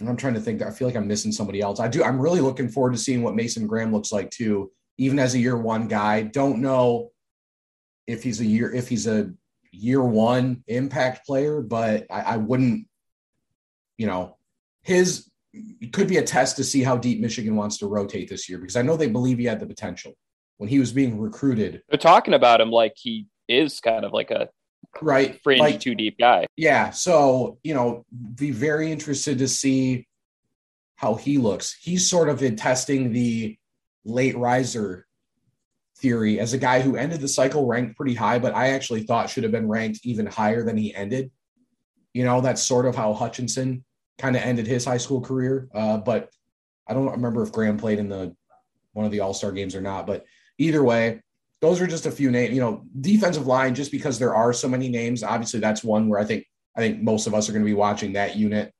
I'm 0.00 0.16
trying 0.16 0.34
to 0.34 0.40
think. 0.40 0.62
I 0.62 0.70
feel 0.70 0.86
like 0.86 0.96
I'm 0.96 1.08
missing 1.08 1.32
somebody 1.32 1.60
else. 1.60 1.80
I 1.80 1.88
do. 1.88 2.04
I'm 2.04 2.20
really 2.20 2.40
looking 2.40 2.68
forward 2.68 2.92
to 2.92 2.98
seeing 2.98 3.22
what 3.22 3.34
Mason 3.34 3.66
Graham 3.66 3.92
looks 3.92 4.12
like 4.12 4.30
too, 4.30 4.70
even 4.98 5.18
as 5.18 5.34
a 5.34 5.38
year 5.38 5.56
one 5.56 5.88
guy. 5.88 6.22
Don't 6.22 6.60
know 6.60 7.12
if 8.06 8.22
he's 8.22 8.40
a 8.40 8.46
year 8.46 8.72
if 8.74 8.88
he's 8.88 9.06
a 9.06 9.32
year 9.72 10.02
one 10.02 10.62
impact 10.66 11.26
player, 11.26 11.62
but 11.62 12.06
I, 12.10 12.20
I 12.20 12.36
wouldn't. 12.36 12.86
You 13.96 14.06
know, 14.06 14.36
his 14.82 15.30
could 15.92 16.08
be 16.08 16.18
a 16.18 16.22
test 16.22 16.56
to 16.56 16.64
see 16.64 16.82
how 16.82 16.98
deep 16.98 17.20
Michigan 17.20 17.56
wants 17.56 17.78
to 17.78 17.86
rotate 17.86 18.28
this 18.28 18.48
year 18.50 18.58
because 18.58 18.76
I 18.76 18.82
know 18.82 18.96
they 18.96 19.08
believe 19.08 19.38
he 19.38 19.46
had 19.46 19.60
the 19.60 19.66
potential 19.66 20.12
when 20.58 20.68
he 20.68 20.78
was 20.78 20.92
being 20.92 21.18
recruited. 21.18 21.82
They're 21.88 21.98
talking 21.98 22.34
about 22.34 22.60
him 22.60 22.70
like 22.70 22.94
he 22.96 23.26
is 23.48 23.80
kind 23.80 24.04
of 24.04 24.12
like 24.12 24.30
a 24.30 24.48
right 25.00 25.40
fringe 25.42 25.60
like, 25.60 25.80
too 25.80 25.94
deep 25.94 26.18
guy. 26.18 26.46
yeah 26.56 26.90
so 26.90 27.58
you 27.62 27.74
know 27.74 28.04
be 28.34 28.50
very 28.50 28.90
interested 28.90 29.38
to 29.38 29.48
see 29.48 30.06
how 30.96 31.14
he 31.14 31.38
looks. 31.38 31.76
He's 31.80 32.10
sort 32.10 32.28
of 32.28 32.42
in 32.42 32.56
testing 32.56 33.12
the 33.12 33.56
late 34.04 34.36
riser 34.36 35.06
theory 35.98 36.40
as 36.40 36.52
a 36.52 36.58
guy 36.58 36.80
who 36.80 36.96
ended 36.96 37.20
the 37.20 37.28
cycle 37.28 37.66
ranked 37.66 37.96
pretty 37.96 38.14
high 38.14 38.38
but 38.38 38.54
i 38.54 38.68
actually 38.70 39.02
thought 39.02 39.28
should 39.28 39.42
have 39.42 39.50
been 39.50 39.68
ranked 39.68 39.98
even 40.04 40.26
higher 40.26 40.62
than 40.64 40.76
he 40.76 40.94
ended. 40.94 41.30
You 42.14 42.24
know 42.24 42.40
that's 42.40 42.62
sort 42.62 42.86
of 42.86 42.96
how 42.96 43.12
hutchinson 43.12 43.84
kind 44.16 44.34
of 44.34 44.42
ended 44.42 44.66
his 44.66 44.84
high 44.84 44.96
school 44.96 45.20
career 45.20 45.68
uh, 45.74 45.98
but 45.98 46.30
i 46.88 46.94
don't 46.94 47.10
remember 47.10 47.42
if 47.42 47.52
graham 47.52 47.76
played 47.76 47.98
in 47.98 48.08
the 48.08 48.34
one 48.92 49.06
of 49.06 49.12
the 49.12 49.20
all-star 49.20 49.52
games 49.52 49.74
or 49.74 49.80
not 49.80 50.06
but 50.06 50.24
either 50.58 50.82
way 50.84 51.20
those 51.60 51.80
are 51.80 51.86
just 51.86 52.06
a 52.06 52.10
few 52.10 52.30
names. 52.30 52.54
You 52.54 52.60
know, 52.60 52.84
defensive 53.00 53.46
line, 53.46 53.74
just 53.74 53.90
because 53.90 54.18
there 54.18 54.34
are 54.34 54.52
so 54.52 54.68
many 54.68 54.88
names, 54.88 55.22
obviously 55.22 55.60
that's 55.60 55.82
one 55.82 56.08
where 56.08 56.20
I 56.20 56.24
think 56.24 56.46
I 56.76 56.80
think 56.80 57.02
most 57.02 57.26
of 57.26 57.34
us 57.34 57.48
are 57.48 57.52
going 57.52 57.64
to 57.64 57.70
be 57.70 57.74
watching 57.74 58.12
that 58.12 58.36
unit 58.36 58.72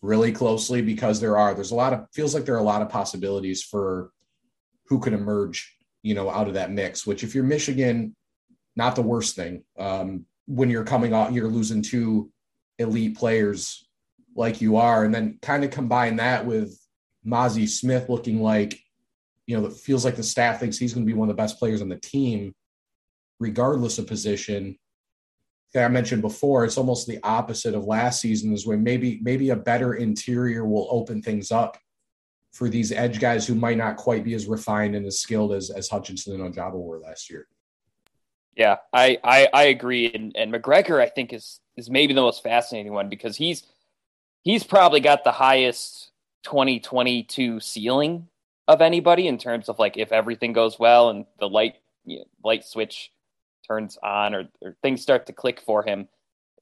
really 0.00 0.32
closely 0.32 0.82
because 0.82 1.20
there 1.20 1.36
are 1.36 1.54
there's 1.54 1.72
a 1.72 1.76
lot 1.76 1.92
of 1.92 2.06
feels 2.12 2.34
like 2.34 2.44
there 2.44 2.54
are 2.54 2.58
a 2.58 2.62
lot 2.62 2.82
of 2.82 2.88
possibilities 2.88 3.62
for 3.62 4.10
who 4.86 5.00
could 5.00 5.12
emerge, 5.12 5.76
you 6.02 6.14
know, 6.14 6.30
out 6.30 6.48
of 6.48 6.54
that 6.54 6.70
mix. 6.70 7.06
Which 7.06 7.22
if 7.22 7.34
you're 7.34 7.44
Michigan, 7.44 8.16
not 8.76 8.96
the 8.96 9.02
worst 9.02 9.36
thing. 9.36 9.64
Um, 9.78 10.24
when 10.46 10.70
you're 10.70 10.84
coming 10.84 11.12
off, 11.12 11.32
you're 11.32 11.48
losing 11.48 11.82
two 11.82 12.30
elite 12.78 13.18
players 13.18 13.86
like 14.34 14.60
you 14.60 14.76
are, 14.76 15.04
and 15.04 15.14
then 15.14 15.38
kind 15.42 15.64
of 15.64 15.70
combine 15.70 16.16
that 16.16 16.46
with 16.46 16.78
Mazi 17.26 17.68
Smith 17.68 18.08
looking 18.08 18.40
like 18.40 18.78
you 19.46 19.58
know, 19.58 19.66
it 19.66 19.74
feels 19.74 20.04
like 20.04 20.16
the 20.16 20.22
staff 20.22 20.60
thinks 20.60 20.76
he's 20.76 20.92
going 20.92 21.06
to 21.06 21.12
be 21.12 21.16
one 21.16 21.30
of 21.30 21.36
the 21.36 21.40
best 21.40 21.58
players 21.58 21.80
on 21.80 21.88
the 21.88 22.00
team, 22.00 22.52
regardless 23.38 23.98
of 23.98 24.06
position. 24.06 24.76
That 25.74 25.84
I 25.84 25.88
mentioned 25.88 26.22
before, 26.22 26.64
it's 26.64 26.78
almost 26.78 27.06
the 27.06 27.18
opposite 27.22 27.74
of 27.74 27.84
last 27.84 28.20
season, 28.20 28.52
is 28.52 28.66
where 28.66 28.78
maybe 28.78 29.20
maybe 29.22 29.50
a 29.50 29.56
better 29.56 29.94
interior 29.94 30.64
will 30.64 30.88
open 30.90 31.22
things 31.22 31.50
up 31.50 31.76
for 32.52 32.68
these 32.68 32.92
edge 32.92 33.20
guys 33.20 33.46
who 33.46 33.54
might 33.54 33.76
not 33.76 33.96
quite 33.96 34.24
be 34.24 34.34
as 34.34 34.46
refined 34.46 34.94
and 34.94 35.04
as 35.06 35.20
skilled 35.20 35.52
as 35.52 35.70
as 35.70 35.88
Hutchinson 35.88 36.40
and 36.40 36.54
Ojabo 36.54 36.80
were 36.80 37.00
last 37.00 37.28
year. 37.28 37.46
Yeah, 38.56 38.76
I, 38.92 39.18
I 39.22 39.48
I 39.52 39.62
agree, 39.64 40.10
and 40.12 40.34
and 40.36 40.52
McGregor 40.52 41.00
I 41.00 41.08
think 41.08 41.32
is 41.32 41.60
is 41.76 41.90
maybe 41.90 42.14
the 42.14 42.22
most 42.22 42.42
fascinating 42.42 42.92
one 42.92 43.08
because 43.08 43.36
he's 43.36 43.64
he's 44.42 44.64
probably 44.64 45.00
got 45.00 45.24
the 45.24 45.32
highest 45.32 46.10
2022 46.44 47.60
ceiling 47.60 48.28
of 48.68 48.80
anybody 48.80 49.28
in 49.28 49.38
terms 49.38 49.68
of 49.68 49.78
like 49.78 49.96
if 49.96 50.12
everything 50.12 50.52
goes 50.52 50.78
well 50.78 51.10
and 51.10 51.26
the 51.38 51.48
light 51.48 51.76
you 52.04 52.18
know, 52.18 52.24
light 52.44 52.64
switch 52.64 53.12
turns 53.66 53.98
on 54.02 54.34
or, 54.34 54.48
or, 54.60 54.76
things 54.82 55.02
start 55.02 55.26
to 55.26 55.32
click 55.32 55.60
for 55.60 55.82
him. 55.82 56.08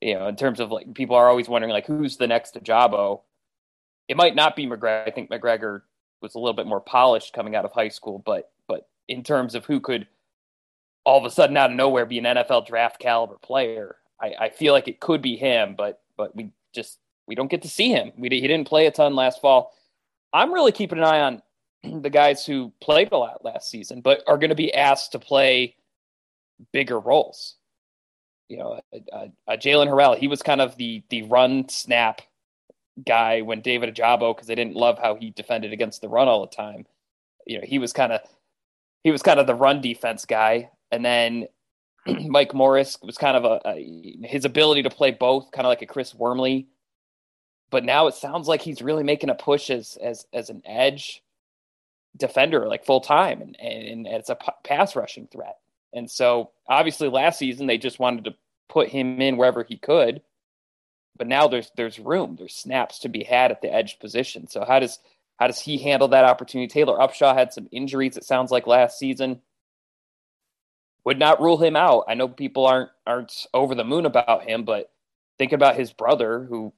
You 0.01 0.14
know, 0.14 0.27
in 0.27 0.37
terms 0.37 0.61
of 0.61 0.71
like 0.71 0.93
people 0.95 1.17
are 1.17 1.29
always 1.29 1.49
wondering 1.49 1.73
like 1.73 1.87
who's 1.87 2.17
the 2.17 2.27
next 2.27 2.55
Ojabo. 2.55 3.21
It 4.09 4.17
might 4.17 4.35
not 4.35 4.57
be 4.57 4.67
McGregor. 4.67 5.07
I 5.07 5.11
think 5.11 5.31
McGregor 5.31 5.83
was 6.21 6.35
a 6.35 6.38
little 6.38 6.55
bit 6.55 6.67
more 6.67 6.81
polished 6.81 7.33
coming 7.33 7.55
out 7.55 7.64
of 7.64 7.73
high 7.73 7.88
school, 7.88 8.23
but 8.25 8.51
but 8.67 8.88
in 9.09 9.23
terms 9.23 9.55
of 9.55 9.64
who 9.64 9.81
could 9.81 10.07
all 11.05 11.19
of 11.19 11.25
a 11.25 11.31
sudden 11.31 11.57
out 11.57 11.71
of 11.71 11.77
nowhere 11.77 12.07
be 12.07 12.19
an 12.19 12.25
NFL 12.25 12.67
draft 12.67 12.99
caliber 12.99 13.37
player, 13.43 13.97
I, 14.21 14.35
I 14.40 14.49
feel 14.51 14.73
like 14.73 14.88
it 14.88 15.01
could 15.01 15.23
be 15.23 15.37
him, 15.37 15.75
but 15.77 16.03
but 16.17 16.35
we 16.37 16.51
just 16.75 16.99
we 17.27 17.35
don't 17.35 17.51
get 17.51 17.62
to 17.62 17.69
see 17.69 17.90
him. 17.90 18.12
We 18.19 18.29
he 18.29 18.40
didn't 18.47 18.69
play 18.69 18.87
a 18.87 18.90
ton 18.90 19.14
last 19.14 19.40
fall. 19.40 19.73
I'm 20.33 20.53
really 20.53 20.73
keeping 20.73 20.99
an 20.99 21.05
eye 21.05 21.21
on 21.21 21.43
the 22.03 22.11
guys 22.11 22.44
who 22.44 22.73
played 22.81 23.12
a 23.12 23.16
lot 23.16 23.44
last 23.44 23.70
season, 23.70 24.01
but 24.01 24.23
are 24.27 24.38
going 24.38 24.51
to 24.51 24.57
be 24.57 24.73
asked 24.75 25.12
to 25.12 25.18
play 25.18 25.77
bigger 26.73 26.99
roles. 26.99 27.57
You 28.49 28.59
know, 28.59 28.81
uh, 28.92 29.27
uh, 29.47 29.57
Jaylen 29.57 29.88
Harrell, 29.88 30.16
he 30.16 30.29
was 30.29 30.42
kind 30.42 30.61
of 30.61 30.77
the 30.77 31.03
the 31.09 31.23
run 31.23 31.68
snap 31.68 32.20
guy 33.05 33.40
when 33.40 33.61
David 33.61 33.94
Ojabo, 33.94 34.35
because 34.35 34.47
they 34.47 34.55
didn't 34.55 34.77
love 34.77 34.99
how 34.99 35.16
he 35.16 35.31
defended 35.31 35.73
against 35.73 36.01
the 36.01 36.09
run 36.09 36.29
all 36.29 36.42
the 36.42 36.55
time. 36.55 36.87
You 37.47 37.59
know, 37.59 37.64
he 37.66 37.79
was 37.79 37.92
kind 37.92 38.12
of 38.12 38.20
he 39.03 39.11
was 39.11 39.23
kind 39.23 39.40
of 39.40 39.47
the 39.47 39.55
run 39.55 39.81
defense 39.81 40.25
guy, 40.25 40.70
and 40.90 41.05
then 41.05 41.49
Mike 42.07 42.55
Morris 42.55 42.99
was 43.03 43.16
kind 43.16 43.37
of 43.37 43.44
a, 43.44 43.61
a 43.66 44.16
his 44.23 44.44
ability 44.44 44.83
to 44.83 44.90
play 44.90 45.11
both, 45.11 45.51
kind 45.51 45.66
of 45.66 45.70
like 45.70 45.83
a 45.83 45.87
Chris 45.87 46.14
Wormley. 46.14 46.68
But 47.70 47.85
now 47.85 48.07
it 48.07 48.14
sounds 48.14 48.47
like 48.47 48.61
he's 48.61 48.83
really 48.83 49.03
making 49.03 49.31
a 49.31 49.35
push 49.35 49.70
as 49.70 49.97
as 50.03 50.27
as 50.33 50.51
an 50.51 50.62
edge 50.66 51.23
defender 52.16 52.66
like 52.68 52.85
full 52.85 53.00
time 53.00 53.40
and, 53.42 53.57
and 53.61 54.07
it's 54.07 54.31
a 54.31 54.37
p- 54.37 54.53
pass 54.64 54.94
rushing 54.96 55.27
threat. 55.27 55.57
And 55.92 56.11
so 56.11 56.50
obviously 56.68 57.09
last 57.09 57.38
season 57.38 57.66
they 57.66 57.79
just 57.79 57.98
wanted 57.98 58.24
to 58.24 58.35
put 58.68 58.88
him 58.88 59.20
in 59.20 59.37
wherever 59.37 59.64
he 59.64 59.77
could. 59.77 60.22
but 61.16 61.27
now 61.27 61.48
there's 61.48 61.70
there's 61.77 61.98
room, 61.98 62.37
there's 62.37 62.55
snaps 62.55 63.00
to 63.00 63.09
be 63.09 63.24
had 63.24 63.50
at 63.50 63.62
the 63.62 63.72
edge 63.72 63.98
position. 63.98 64.48
So 64.48 64.64
how 64.64 64.81
does 64.81 64.98
how 65.38 65.46
does 65.48 65.61
he 65.61 65.79
handle 65.79 66.09
that 66.09 66.24
opportunity? 66.24 66.68
Taylor 66.68 66.98
Upshaw 66.98 67.35
had 67.35 67.53
some 67.53 67.68
injuries, 67.72 68.16
it 68.16 68.24
sounds 68.24 68.50
like 68.50 68.66
last 68.66 68.98
season. 68.98 69.40
Would 71.05 71.18
not 71.18 71.40
rule 71.40 71.59
him 71.59 71.77
out. 71.77 72.05
I 72.09 72.14
know 72.14 72.29
people 72.29 72.66
aren't 72.66 72.90
aren't 73.07 73.46
over 73.53 73.74
the 73.74 73.85
moon 73.85 74.07
about 74.07 74.44
him, 74.48 74.64
but 74.64 74.90
think 75.38 75.53
about 75.53 75.77
his 75.77 75.92
brother 75.92 76.44
who 76.48 76.72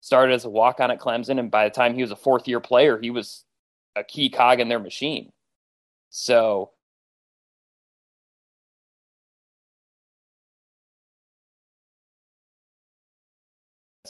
started 0.00 0.34
as 0.34 0.44
a 0.44 0.50
walk 0.50 0.80
on 0.80 0.90
at 0.90 1.00
Clemson, 1.00 1.38
and 1.40 1.50
by 1.50 1.64
the 1.64 1.74
time 1.74 1.94
he 1.94 2.02
was 2.02 2.10
a 2.12 2.16
fourth 2.16 2.46
year 2.46 2.60
player, 2.60 2.98
he 3.00 3.10
was 3.10 3.44
a 3.96 4.04
key 4.04 4.30
cog 4.30 4.60
in 4.60 4.68
their 4.68 4.78
machine. 4.78 5.32
So 6.10 6.70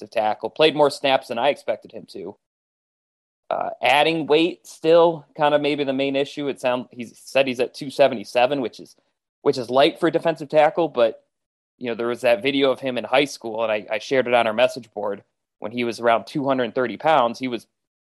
tackle 0.07 0.51
played 0.51 0.75
more 0.75 0.91
snaps 0.91 1.29
than 1.29 1.39
I 1.39 1.49
expected 1.49 1.93
him 1.93 2.07
to. 2.11 2.37
Uh, 3.51 3.71
adding 3.83 4.27
weight 4.27 4.67
still 4.67 5.27
kind 5.37 5.55
of 5.55 5.61
maybe 5.61 5.85
the 5.85 5.93
main 5.93 6.17
issue. 6.17 6.49
It 6.49 6.61
sounds 6.61 6.87
he 6.91 7.05
said 7.05 7.47
he's 7.47 7.61
at 7.61 7.75
277, 7.75 8.61
which 8.61 8.81
is 8.81 8.97
which 9.43 9.59
is 9.59 9.71
light 9.71 10.01
for 10.01 10.09
a 10.09 10.13
defensive 10.13 10.49
tackle, 10.49 10.89
but 10.89 11.25
you 11.79 11.89
know 11.89 11.95
there 11.95 12.09
was 12.09 12.23
that 12.23 12.43
video 12.43 12.71
of 12.71 12.81
him 12.81 12.99
in 12.99 13.05
high 13.05 13.27
school, 13.27 13.63
and 13.63 13.71
I, 13.71 13.87
I 13.91 13.99
shared 13.99 14.27
it 14.27 14.35
on 14.35 14.47
our 14.47 14.53
message 14.53 14.91
board 14.93 15.23
when 15.59 15.73
he 15.73 15.85
was 15.85 16.01
around 16.01 16.27
230 16.27 16.97
pounds. 16.97 17.39
He 17.39 17.49
was 17.49 17.67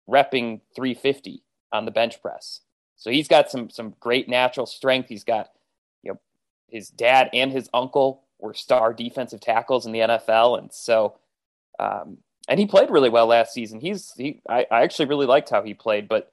repping 0.10 0.62
350 0.76 1.44
on 1.72 1.86
the 1.86 1.92
bench 1.92 2.22
press. 2.22 2.62
So 2.96 3.12
he's 3.12 3.28
got 3.28 3.50
some 3.50 3.70
some 3.70 3.94
great 4.00 4.28
natural 4.28 4.66
strength. 4.66 5.10
He's 5.10 5.24
got 5.24 5.52
you 6.04 6.12
know 6.12 6.20
his 6.68 6.90
dad 6.90 7.30
and 7.34 7.52
his 7.52 7.70
uncle 7.74 8.24
were 8.40 8.54
star 8.54 8.94
defensive 8.94 9.40
tackles 9.40 9.86
in 9.86 9.92
the 9.92 10.00
NFL, 10.00 10.60
and 10.60 10.74
so 10.74 11.16
um, 11.80 12.18
and 12.48 12.60
he 12.60 12.66
played 12.66 12.90
really 12.90 13.10
well 13.10 13.28
last 13.28 13.54
season. 13.54 13.80
He's 13.80 14.12
he 14.18 14.42
I, 14.50 14.66
I 14.72 14.82
actually 14.82 15.08
really 15.08 15.28
liked 15.28 15.50
how 15.50 15.62
he 15.62 15.74
played, 15.74 16.08
but 16.08 16.32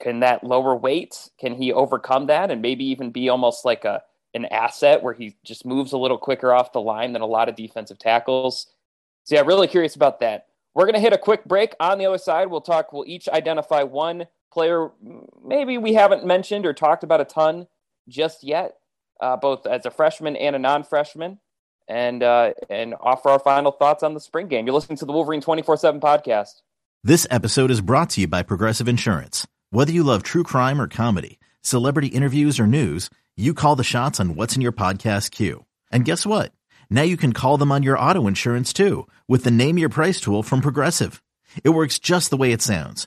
can 0.00 0.20
that 0.20 0.44
lower 0.44 0.76
weight 0.76 1.30
can 1.38 1.54
he 1.54 1.72
overcome 1.72 2.26
that 2.26 2.50
and 2.50 2.62
maybe 2.62 2.84
even 2.84 3.10
be 3.10 3.28
almost 3.28 3.64
like 3.64 3.84
a 3.84 4.02
an 4.34 4.46
asset 4.46 5.02
where 5.02 5.14
he 5.14 5.36
just 5.44 5.64
moves 5.64 5.92
a 5.92 5.98
little 5.98 6.18
quicker 6.18 6.52
off 6.52 6.72
the 6.72 6.80
line 6.80 7.12
than 7.12 7.22
a 7.22 7.26
lot 7.26 7.48
of 7.48 7.54
defensive 7.54 7.98
tackles. 7.98 8.66
So 9.22 9.36
yeah, 9.36 9.42
really 9.42 9.68
curious 9.68 9.94
about 9.94 10.20
that. 10.20 10.48
We're 10.74 10.86
gonna 10.86 11.00
hit 11.00 11.12
a 11.12 11.18
quick 11.18 11.44
break. 11.44 11.74
On 11.80 11.98
the 11.98 12.06
other 12.06 12.18
side, 12.18 12.48
we'll 12.48 12.60
talk. 12.60 12.92
We'll 12.92 13.06
each 13.06 13.28
identify 13.28 13.84
one 13.84 14.26
player 14.54 14.90
maybe 15.44 15.76
we 15.76 15.92
haven't 15.92 16.24
mentioned 16.24 16.64
or 16.64 16.72
talked 16.72 17.04
about 17.04 17.20
a 17.20 17.24
ton 17.24 17.66
just 18.08 18.44
yet, 18.44 18.76
uh, 19.20 19.36
both 19.36 19.66
as 19.66 19.84
a 19.84 19.90
freshman 19.90 20.36
and 20.36 20.56
a 20.56 20.58
non-freshman, 20.58 21.38
and 21.88 22.22
uh, 22.22 22.52
and 22.70 22.94
offer 23.00 23.28
our 23.30 23.38
final 23.38 23.72
thoughts 23.72 24.02
on 24.02 24.14
the 24.14 24.20
spring 24.20 24.48
game. 24.48 24.66
You're 24.66 24.74
listening 24.74 24.98
to 24.98 25.04
the 25.04 25.12
Wolverine 25.12 25.42
24/7 25.42 26.00
podcast. 26.00 26.62
This 27.02 27.26
episode 27.30 27.70
is 27.70 27.82
brought 27.82 28.10
to 28.10 28.22
you 28.22 28.28
by 28.28 28.42
Progressive 28.42 28.88
Insurance. 28.88 29.46
Whether 29.70 29.92
you 29.92 30.04
love 30.04 30.22
true 30.22 30.44
crime 30.44 30.80
or 30.80 30.88
comedy, 30.88 31.38
celebrity 31.60 32.06
interviews 32.08 32.58
or 32.58 32.66
news, 32.66 33.10
you 33.36 33.52
call 33.52 33.76
the 33.76 33.84
shots 33.84 34.20
on 34.20 34.36
what's 34.36 34.54
in 34.54 34.62
your 34.62 34.72
podcast 34.72 35.32
queue. 35.32 35.66
And 35.90 36.04
guess 36.04 36.24
what? 36.24 36.52
Now 36.88 37.02
you 37.02 37.16
can 37.16 37.32
call 37.32 37.58
them 37.58 37.72
on 37.72 37.82
your 37.82 37.98
auto 37.98 38.26
insurance 38.26 38.72
too 38.72 39.08
with 39.28 39.44
the 39.44 39.50
Name 39.50 39.76
Your 39.76 39.88
Price 39.88 40.20
tool 40.20 40.42
from 40.42 40.60
Progressive. 40.60 41.22
It 41.62 41.70
works 41.70 41.98
just 41.98 42.30
the 42.30 42.36
way 42.36 42.52
it 42.52 42.62
sounds 42.62 43.06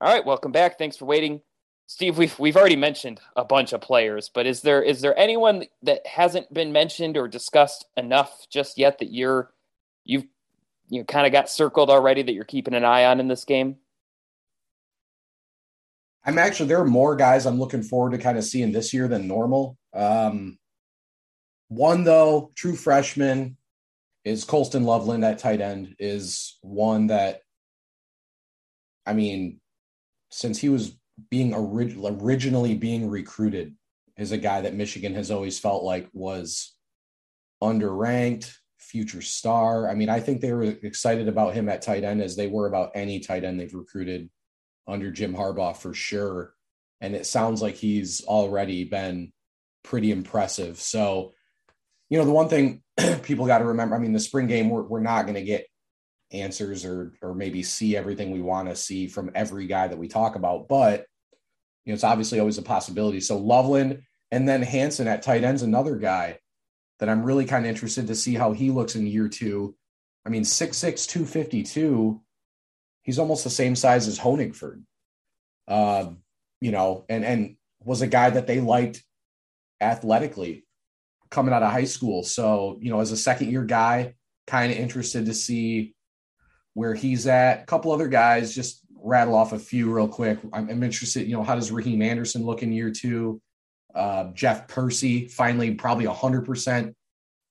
All 0.00 0.12
right, 0.12 0.24
welcome 0.24 0.52
back. 0.52 0.78
Thanks 0.78 0.96
for 0.96 1.06
waiting. 1.06 1.40
Steve, 1.88 2.18
we've 2.18 2.38
we've 2.38 2.56
already 2.56 2.76
mentioned 2.76 3.20
a 3.34 3.44
bunch 3.44 3.72
of 3.72 3.80
players, 3.80 4.30
but 4.32 4.46
is 4.46 4.60
there 4.60 4.80
is 4.80 5.00
there 5.00 5.18
anyone 5.18 5.64
that 5.82 6.06
hasn't 6.06 6.52
been 6.54 6.70
mentioned 6.70 7.16
or 7.16 7.26
discussed 7.26 7.86
enough 7.96 8.46
just 8.48 8.78
yet 8.78 8.98
that 8.98 9.12
you're 9.12 9.50
you've 10.04 10.26
you 10.88 11.00
know, 11.00 11.04
kind 11.04 11.26
of 11.26 11.32
got 11.32 11.50
circled 11.50 11.90
already 11.90 12.22
that 12.22 12.32
you're 12.32 12.44
keeping 12.44 12.74
an 12.74 12.84
eye 12.84 13.06
on 13.06 13.18
in 13.18 13.26
this 13.26 13.44
game? 13.44 13.76
I'm 16.24 16.38
actually 16.38 16.68
there 16.68 16.80
are 16.80 16.86
more 16.86 17.16
guys 17.16 17.44
I'm 17.44 17.58
looking 17.58 17.82
forward 17.82 18.12
to 18.12 18.18
kind 18.18 18.38
of 18.38 18.44
seeing 18.44 18.70
this 18.70 18.94
year 18.94 19.08
than 19.08 19.26
normal. 19.26 19.78
Um, 19.94 20.58
one 21.68 22.04
though, 22.04 22.52
true 22.54 22.76
freshman 22.76 23.56
is 24.24 24.44
Colston 24.44 24.84
Loveland 24.84 25.24
at 25.24 25.38
tight 25.38 25.60
end 25.60 25.96
is 25.98 26.58
one 26.60 27.08
that 27.08 27.40
I 29.04 29.14
mean 29.14 29.58
since 30.30 30.58
he 30.58 30.68
was 30.68 30.96
being 31.30 31.54
orig- 31.54 31.98
originally 32.02 32.74
being 32.74 33.08
recruited 33.08 33.74
is 34.16 34.32
a 34.32 34.38
guy 34.38 34.60
that 34.62 34.74
Michigan 34.74 35.14
has 35.14 35.30
always 35.30 35.58
felt 35.58 35.84
like 35.84 36.08
was 36.12 36.74
underranked, 37.62 38.52
future 38.78 39.22
star. 39.22 39.88
I 39.88 39.94
mean, 39.94 40.08
I 40.08 40.20
think 40.20 40.40
they 40.40 40.52
were 40.52 40.62
excited 40.62 41.28
about 41.28 41.54
him 41.54 41.68
at 41.68 41.82
tight 41.82 42.04
end 42.04 42.22
as 42.22 42.36
they 42.36 42.46
were 42.46 42.66
about 42.66 42.92
any 42.94 43.20
tight 43.20 43.44
end 43.44 43.58
they've 43.58 43.74
recruited 43.74 44.30
under 44.86 45.10
Jim 45.10 45.34
Harbaugh 45.34 45.76
for 45.76 45.94
sure. 45.94 46.54
And 47.00 47.14
it 47.14 47.26
sounds 47.26 47.62
like 47.62 47.76
he's 47.76 48.24
already 48.24 48.84
been 48.84 49.32
pretty 49.84 50.10
impressive. 50.10 50.80
So, 50.80 51.32
you 52.08 52.18
know, 52.18 52.24
the 52.24 52.32
one 52.32 52.48
thing 52.48 52.82
people 53.22 53.46
got 53.46 53.58
to 53.58 53.66
remember, 53.66 53.94
I 53.94 53.98
mean, 53.98 54.12
the 54.12 54.20
spring 54.20 54.46
game, 54.46 54.70
we're, 54.70 54.82
we're 54.82 55.00
not 55.00 55.22
going 55.22 55.34
to 55.34 55.42
get 55.42 55.66
answers 56.30 56.84
or 56.84 57.12
or 57.22 57.34
maybe 57.34 57.62
see 57.62 57.96
everything 57.96 58.30
we 58.30 58.42
want 58.42 58.68
to 58.68 58.76
see 58.76 59.06
from 59.06 59.30
every 59.34 59.66
guy 59.66 59.88
that 59.88 59.98
we 59.98 60.08
talk 60.08 60.36
about. 60.36 60.68
But 60.68 61.06
you 61.84 61.92
know, 61.92 61.94
it's 61.94 62.04
obviously 62.04 62.40
always 62.40 62.58
a 62.58 62.62
possibility. 62.62 63.20
So 63.20 63.38
Loveland 63.38 64.02
and 64.30 64.48
then 64.48 64.62
Hansen 64.62 65.08
at 65.08 65.22
tight 65.22 65.44
end's 65.44 65.62
another 65.62 65.96
guy 65.96 66.38
that 66.98 67.08
I'm 67.08 67.22
really 67.22 67.44
kind 67.44 67.64
of 67.64 67.70
interested 67.70 68.08
to 68.08 68.14
see 68.14 68.34
how 68.34 68.52
he 68.52 68.70
looks 68.70 68.94
in 68.94 69.06
year 69.06 69.28
two. 69.28 69.74
I 70.26 70.30
mean, 70.30 70.42
6'6, 70.42 71.06
252, 71.06 72.20
he's 73.02 73.18
almost 73.18 73.44
the 73.44 73.50
same 73.50 73.74
size 73.74 74.06
as 74.06 74.18
Honigford. 74.18 74.82
Uh, 75.66 76.10
you 76.60 76.72
know, 76.72 77.04
and 77.08 77.24
and 77.24 77.56
was 77.84 78.02
a 78.02 78.06
guy 78.06 78.30
that 78.30 78.46
they 78.46 78.60
liked 78.60 79.02
athletically 79.80 80.66
coming 81.30 81.54
out 81.54 81.62
of 81.62 81.70
high 81.70 81.84
school. 81.84 82.22
So, 82.22 82.78
you 82.80 82.90
know, 82.90 83.00
as 83.00 83.12
a 83.12 83.16
second 83.16 83.50
year 83.50 83.64
guy, 83.64 84.14
kind 84.46 84.72
of 84.72 84.78
interested 84.78 85.26
to 85.26 85.34
see 85.34 85.94
where 86.78 86.94
he's 86.94 87.26
at. 87.26 87.62
A 87.62 87.66
couple 87.66 87.90
other 87.90 88.06
guys, 88.06 88.54
just 88.54 88.82
rattle 88.94 89.34
off 89.34 89.52
a 89.52 89.58
few 89.58 89.92
real 89.92 90.06
quick. 90.06 90.38
I'm, 90.52 90.70
I'm 90.70 90.84
interested, 90.84 91.26
you 91.26 91.36
know, 91.36 91.42
how 91.42 91.56
does 91.56 91.72
Raheem 91.72 92.02
Anderson 92.02 92.46
look 92.46 92.62
in 92.62 92.70
year 92.70 92.92
two? 92.92 93.42
Uh, 93.92 94.30
Jeff 94.32 94.68
Persi, 94.68 95.28
finally, 95.28 95.74
probably 95.74 96.04
100% 96.04 96.94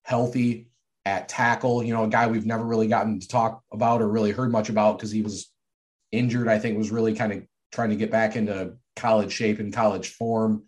healthy 0.04 0.70
at 1.06 1.28
tackle. 1.28 1.84
You 1.84 1.94
know, 1.94 2.06
a 2.06 2.08
guy 2.08 2.28
we've 2.28 2.46
never 2.46 2.64
really 2.64 2.88
gotten 2.88 3.20
to 3.20 3.28
talk 3.28 3.64
about 3.70 4.02
or 4.02 4.08
really 4.08 4.32
heard 4.32 4.50
much 4.50 4.70
about 4.70 4.98
because 4.98 5.12
he 5.12 5.22
was 5.22 5.52
injured. 6.14 6.48
I 6.48 6.58
think 6.58 6.78
was 6.78 6.92
really 6.92 7.14
kind 7.14 7.34
of 7.34 7.44
trying 7.74 7.90
to 7.90 7.98
get 7.98 8.10
back 8.10 8.38
into 8.38 8.76
college 8.96 9.34
shape 9.34 9.60
and 9.60 9.74
college 9.74 10.12
form. 10.12 10.64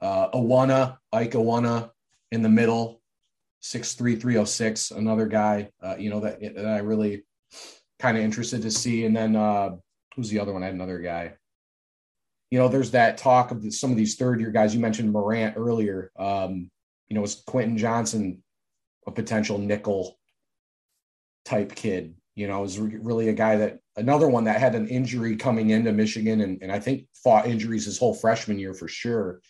Uh, 0.00 0.30
Iwunnah, 0.30 0.98
Ike 1.12 1.32
Iwunnah 1.32 1.90
in 2.30 2.42
the 2.42 2.48
middle, 2.48 3.02
six 3.58 3.94
three 3.94 4.14
three 4.14 4.36
oh 4.36 4.44
six. 4.44 4.92
Another 4.92 5.26
guy, 5.26 5.70
uh, 5.82 5.96
you 5.98 6.08
know 6.08 6.20
that, 6.20 6.40
that 6.54 6.66
I 6.66 6.78
really 6.78 7.24
kind 7.98 8.16
of 8.16 8.22
interested 8.22 8.62
to 8.62 8.70
see. 8.70 9.04
And 9.04 9.16
then 9.16 9.36
uh, 9.36 9.76
who's 10.14 10.28
the 10.28 10.40
other 10.40 10.52
one? 10.52 10.62
I 10.62 10.66
had 10.66 10.74
another 10.74 10.98
guy. 10.98 11.34
You 12.50 12.58
know, 12.58 12.68
there's 12.68 12.92
that 12.92 13.18
talk 13.18 13.50
of 13.50 13.62
the, 13.62 13.70
some 13.70 13.90
of 13.90 13.96
these 13.96 14.16
third 14.16 14.40
year 14.40 14.50
guys. 14.50 14.74
You 14.74 14.80
mentioned 14.80 15.12
Morant 15.12 15.56
earlier. 15.56 16.12
Um, 16.16 16.70
you 17.08 17.16
know, 17.16 17.24
is 17.24 17.42
Quinten 17.46 17.76
Johnson 17.76 18.42
a 19.06 19.10
potential 19.10 19.58
nickel 19.58 20.18
type 21.44 21.74
kid? 21.74 22.14
You 22.34 22.46
know, 22.46 22.64
is 22.64 22.78
really 22.78 23.30
a 23.30 23.32
guy 23.32 23.56
that 23.56 23.80
another 23.96 24.28
one 24.28 24.44
that 24.44 24.60
had 24.60 24.74
an 24.74 24.88
injury 24.88 25.36
coming 25.36 25.70
into 25.70 25.92
Michigan 25.92 26.42
and, 26.42 26.62
and 26.62 26.70
I 26.70 26.78
think 26.78 27.06
fought 27.14 27.46
injuries 27.46 27.86
his 27.86 27.98
whole 27.98 28.14
freshman 28.14 28.58
year 28.58 28.74
for 28.74 28.88
sure. 28.88 29.40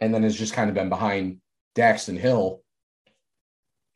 And 0.00 0.14
then 0.14 0.22
has 0.22 0.36
just 0.36 0.54
kind 0.54 0.70
of 0.70 0.74
been 0.74 0.88
behind 0.88 1.40
Daxton 1.76 2.18
Hill, 2.18 2.62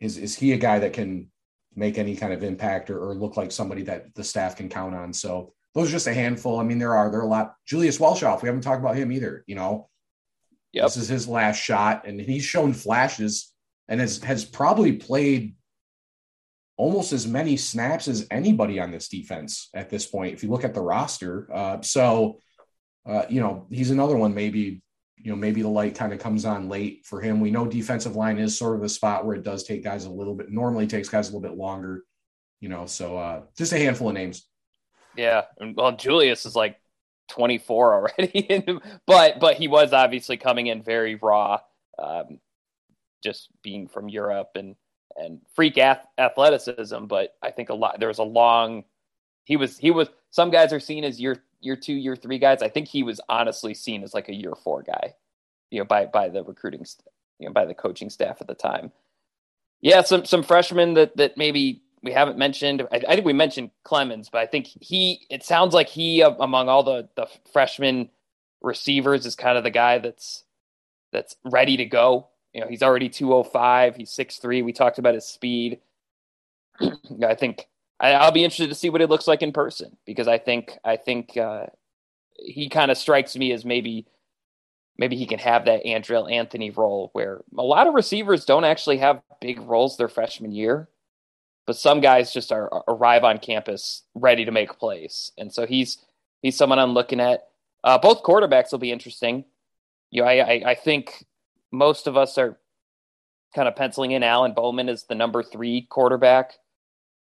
is 0.00 0.18
is 0.18 0.36
he 0.36 0.52
a 0.52 0.58
guy 0.58 0.80
that 0.80 0.92
can 0.92 1.30
make 1.76 1.98
any 1.98 2.16
kind 2.16 2.32
of 2.32 2.42
impact 2.42 2.90
or, 2.90 2.98
or 2.98 3.14
look 3.14 3.36
like 3.36 3.52
somebody 3.52 3.82
that 3.82 4.14
the 4.14 4.24
staff 4.24 4.56
can 4.56 4.68
count 4.68 4.94
on? 4.94 5.12
So 5.12 5.52
those 5.74 5.88
are 5.88 5.92
just 5.92 6.06
a 6.06 6.14
handful. 6.14 6.60
I 6.60 6.64
mean, 6.64 6.78
there 6.78 6.94
are 6.94 7.10
there 7.10 7.20
are 7.20 7.24
a 7.24 7.28
lot. 7.28 7.54
Julius 7.66 7.98
Welschof, 7.98 8.42
we 8.42 8.48
haven't 8.48 8.62
talked 8.62 8.80
about 8.80 8.96
him 8.96 9.10
either. 9.12 9.44
You 9.46 9.56
know, 9.56 9.88
yep. 10.72 10.86
this 10.86 10.96
is 10.96 11.08
his 11.08 11.28
last 11.28 11.56
shot, 11.56 12.06
and 12.06 12.20
he's 12.20 12.44
shown 12.44 12.72
flashes 12.72 13.52
and 13.88 14.00
has 14.00 14.22
has 14.22 14.44
probably 14.44 14.92
played 14.92 15.56
almost 16.76 17.12
as 17.12 17.26
many 17.26 17.56
snaps 17.56 18.08
as 18.08 18.26
anybody 18.30 18.80
on 18.80 18.90
this 18.90 19.08
defense 19.08 19.68
at 19.74 19.90
this 19.90 20.06
point. 20.06 20.34
If 20.34 20.42
you 20.42 20.50
look 20.50 20.64
at 20.64 20.74
the 20.74 20.82
roster, 20.82 21.48
uh, 21.52 21.80
so 21.82 22.38
uh, 23.06 23.24
you 23.28 23.40
know 23.40 23.66
he's 23.70 23.90
another 23.90 24.16
one. 24.16 24.34
Maybe 24.34 24.82
you 25.24 25.30
know 25.30 25.36
maybe 25.36 25.62
the 25.62 25.68
light 25.68 25.94
kind 25.94 26.12
of 26.12 26.18
comes 26.18 26.44
on 26.44 26.68
late 26.68 27.06
for 27.06 27.18
him. 27.18 27.40
We 27.40 27.50
know 27.50 27.66
defensive 27.66 28.14
line 28.14 28.38
is 28.38 28.56
sort 28.56 28.76
of 28.76 28.82
a 28.82 28.88
spot 28.90 29.24
where 29.24 29.34
it 29.34 29.42
does 29.42 29.64
take 29.64 29.82
guys 29.82 30.04
a 30.04 30.10
little 30.10 30.34
bit. 30.34 30.50
Normally 30.50 30.86
takes 30.86 31.08
guys 31.08 31.30
a 31.30 31.32
little 31.34 31.48
bit 31.48 31.58
longer. 31.58 32.04
You 32.60 32.68
know, 32.68 32.84
so 32.84 33.16
uh, 33.16 33.42
just 33.56 33.72
a 33.72 33.78
handful 33.78 34.08
of 34.08 34.14
names. 34.14 34.46
Yeah, 35.16 35.44
well, 35.76 35.96
Julius 35.96 36.44
is 36.44 36.54
like 36.54 36.76
24 37.30 37.94
already, 37.94 38.64
but 39.06 39.40
but 39.40 39.56
he 39.56 39.66
was 39.66 39.94
obviously 39.94 40.36
coming 40.36 40.66
in 40.66 40.82
very 40.82 41.14
raw, 41.14 41.58
um, 41.98 42.38
just 43.22 43.48
being 43.62 43.88
from 43.88 44.10
Europe 44.10 44.50
and 44.56 44.76
and 45.16 45.40
freak 45.54 45.78
ath- 45.78 46.06
athleticism. 46.18 47.06
But 47.06 47.34
I 47.42 47.50
think 47.50 47.70
a 47.70 47.74
lot 47.74 47.98
there 47.98 48.08
was 48.08 48.18
a 48.18 48.24
long. 48.24 48.84
He 49.44 49.56
was 49.56 49.78
he 49.78 49.90
was. 49.90 50.08
Some 50.30 50.50
guys 50.50 50.70
are 50.74 50.80
seen 50.80 51.02
as 51.02 51.18
year 51.18 51.42
year 51.64 51.76
two, 51.76 51.94
year 51.94 52.16
three 52.16 52.38
guys. 52.38 52.62
I 52.62 52.68
think 52.68 52.88
he 52.88 53.02
was 53.02 53.20
honestly 53.28 53.74
seen 53.74 54.02
as 54.02 54.14
like 54.14 54.28
a 54.28 54.34
year 54.34 54.54
four 54.62 54.82
guy, 54.82 55.14
you 55.70 55.78
know, 55.78 55.84
by 55.84 56.06
by 56.06 56.28
the 56.28 56.42
recruiting, 56.42 56.84
you 57.38 57.48
know, 57.48 57.52
by 57.52 57.64
the 57.64 57.74
coaching 57.74 58.10
staff 58.10 58.38
at 58.40 58.46
the 58.46 58.54
time. 58.54 58.92
Yeah, 59.80 60.02
some 60.02 60.24
some 60.24 60.42
freshmen 60.42 60.94
that 60.94 61.16
that 61.16 61.36
maybe 61.36 61.82
we 62.02 62.12
haven't 62.12 62.38
mentioned. 62.38 62.86
I, 62.92 62.96
I, 63.08 63.14
think 63.14 63.24
we 63.24 63.32
mentioned 63.32 63.70
Clemons, 63.84 64.30
but 64.30 64.40
I 64.40 64.46
think 64.46 64.66
he. 64.66 65.26
It 65.30 65.42
sounds 65.42 65.74
like 65.74 65.88
he, 65.88 66.22
uh, 66.22 66.34
among 66.38 66.68
all 66.68 66.82
the 66.82 67.08
the 67.16 67.26
freshman 67.52 68.10
receivers, 68.62 69.26
is 69.26 69.34
kind 69.34 69.58
of 69.58 69.64
the 69.64 69.70
guy 69.70 69.98
that's 69.98 70.44
that's 71.12 71.36
ready 71.44 71.78
to 71.78 71.84
go. 71.86 72.28
You 72.52 72.60
know, 72.60 72.68
he's 72.68 72.82
already 72.82 73.08
205. 73.08 73.96
He's 73.96 74.10
6'3. 74.10 74.64
We 74.64 74.72
talked 74.72 74.98
about 74.98 75.14
his 75.14 75.26
speed. 75.26 75.80
I 76.80 77.34
think 77.34 77.66
I, 78.00 78.24
will 78.24 78.32
be 78.32 78.44
interested 78.44 78.68
to 78.68 78.74
see 78.74 78.90
what 78.90 79.00
it 79.00 79.08
looks 79.08 79.26
like 79.26 79.42
in 79.42 79.52
person 79.52 79.96
because 80.04 80.28
I 80.28 80.38
think 80.38 80.76
I 80.84 80.96
think 80.96 81.36
uh, 81.36 81.66
he 82.38 82.68
kind 82.68 82.90
of 82.90 82.98
strikes 82.98 83.36
me 83.36 83.52
as 83.52 83.64
maybe 83.64 84.06
maybe 84.98 85.16
he 85.16 85.26
can 85.26 85.38
have 85.38 85.64
that 85.66 85.84
Andrel 85.84 86.30
Anthony 86.30 86.70
role 86.70 87.10
where 87.12 87.42
a 87.56 87.62
lot 87.62 87.86
of 87.86 87.94
receivers 87.94 88.44
don't 88.44 88.64
actually 88.64 88.98
have 88.98 89.22
big 89.40 89.60
roles 89.60 89.96
their 89.96 90.08
freshman 90.08 90.52
year 90.52 90.88
but 91.66 91.76
some 91.76 92.00
guys 92.00 92.32
just 92.32 92.52
are, 92.52 92.72
are, 92.72 92.84
arrive 92.88 93.24
on 93.24 93.38
campus 93.38 94.02
ready 94.14 94.44
to 94.44 94.50
make 94.50 94.78
plays, 94.78 95.32
and 95.38 95.52
so 95.52 95.66
he's 95.66 95.98
he's 96.42 96.56
someone 96.56 96.78
I'm 96.78 96.94
looking 96.94 97.20
at. 97.20 97.48
Uh, 97.82 97.98
both 97.98 98.22
quarterbacks 98.22 98.72
will 98.72 98.78
be 98.78 98.92
interesting. 98.92 99.44
You 100.10 100.22
know, 100.22 100.28
I, 100.28 100.34
I, 100.34 100.62
I 100.70 100.74
think 100.74 101.24
most 101.72 102.06
of 102.06 102.16
us 102.16 102.38
are 102.38 102.58
kind 103.54 103.68
of 103.68 103.76
penciling 103.76 104.12
in 104.12 104.22
Alan 104.22 104.52
Bowman 104.52 104.88
as 104.88 105.04
the 105.04 105.14
number 105.14 105.42
three 105.42 105.82
quarterback, 105.82 106.54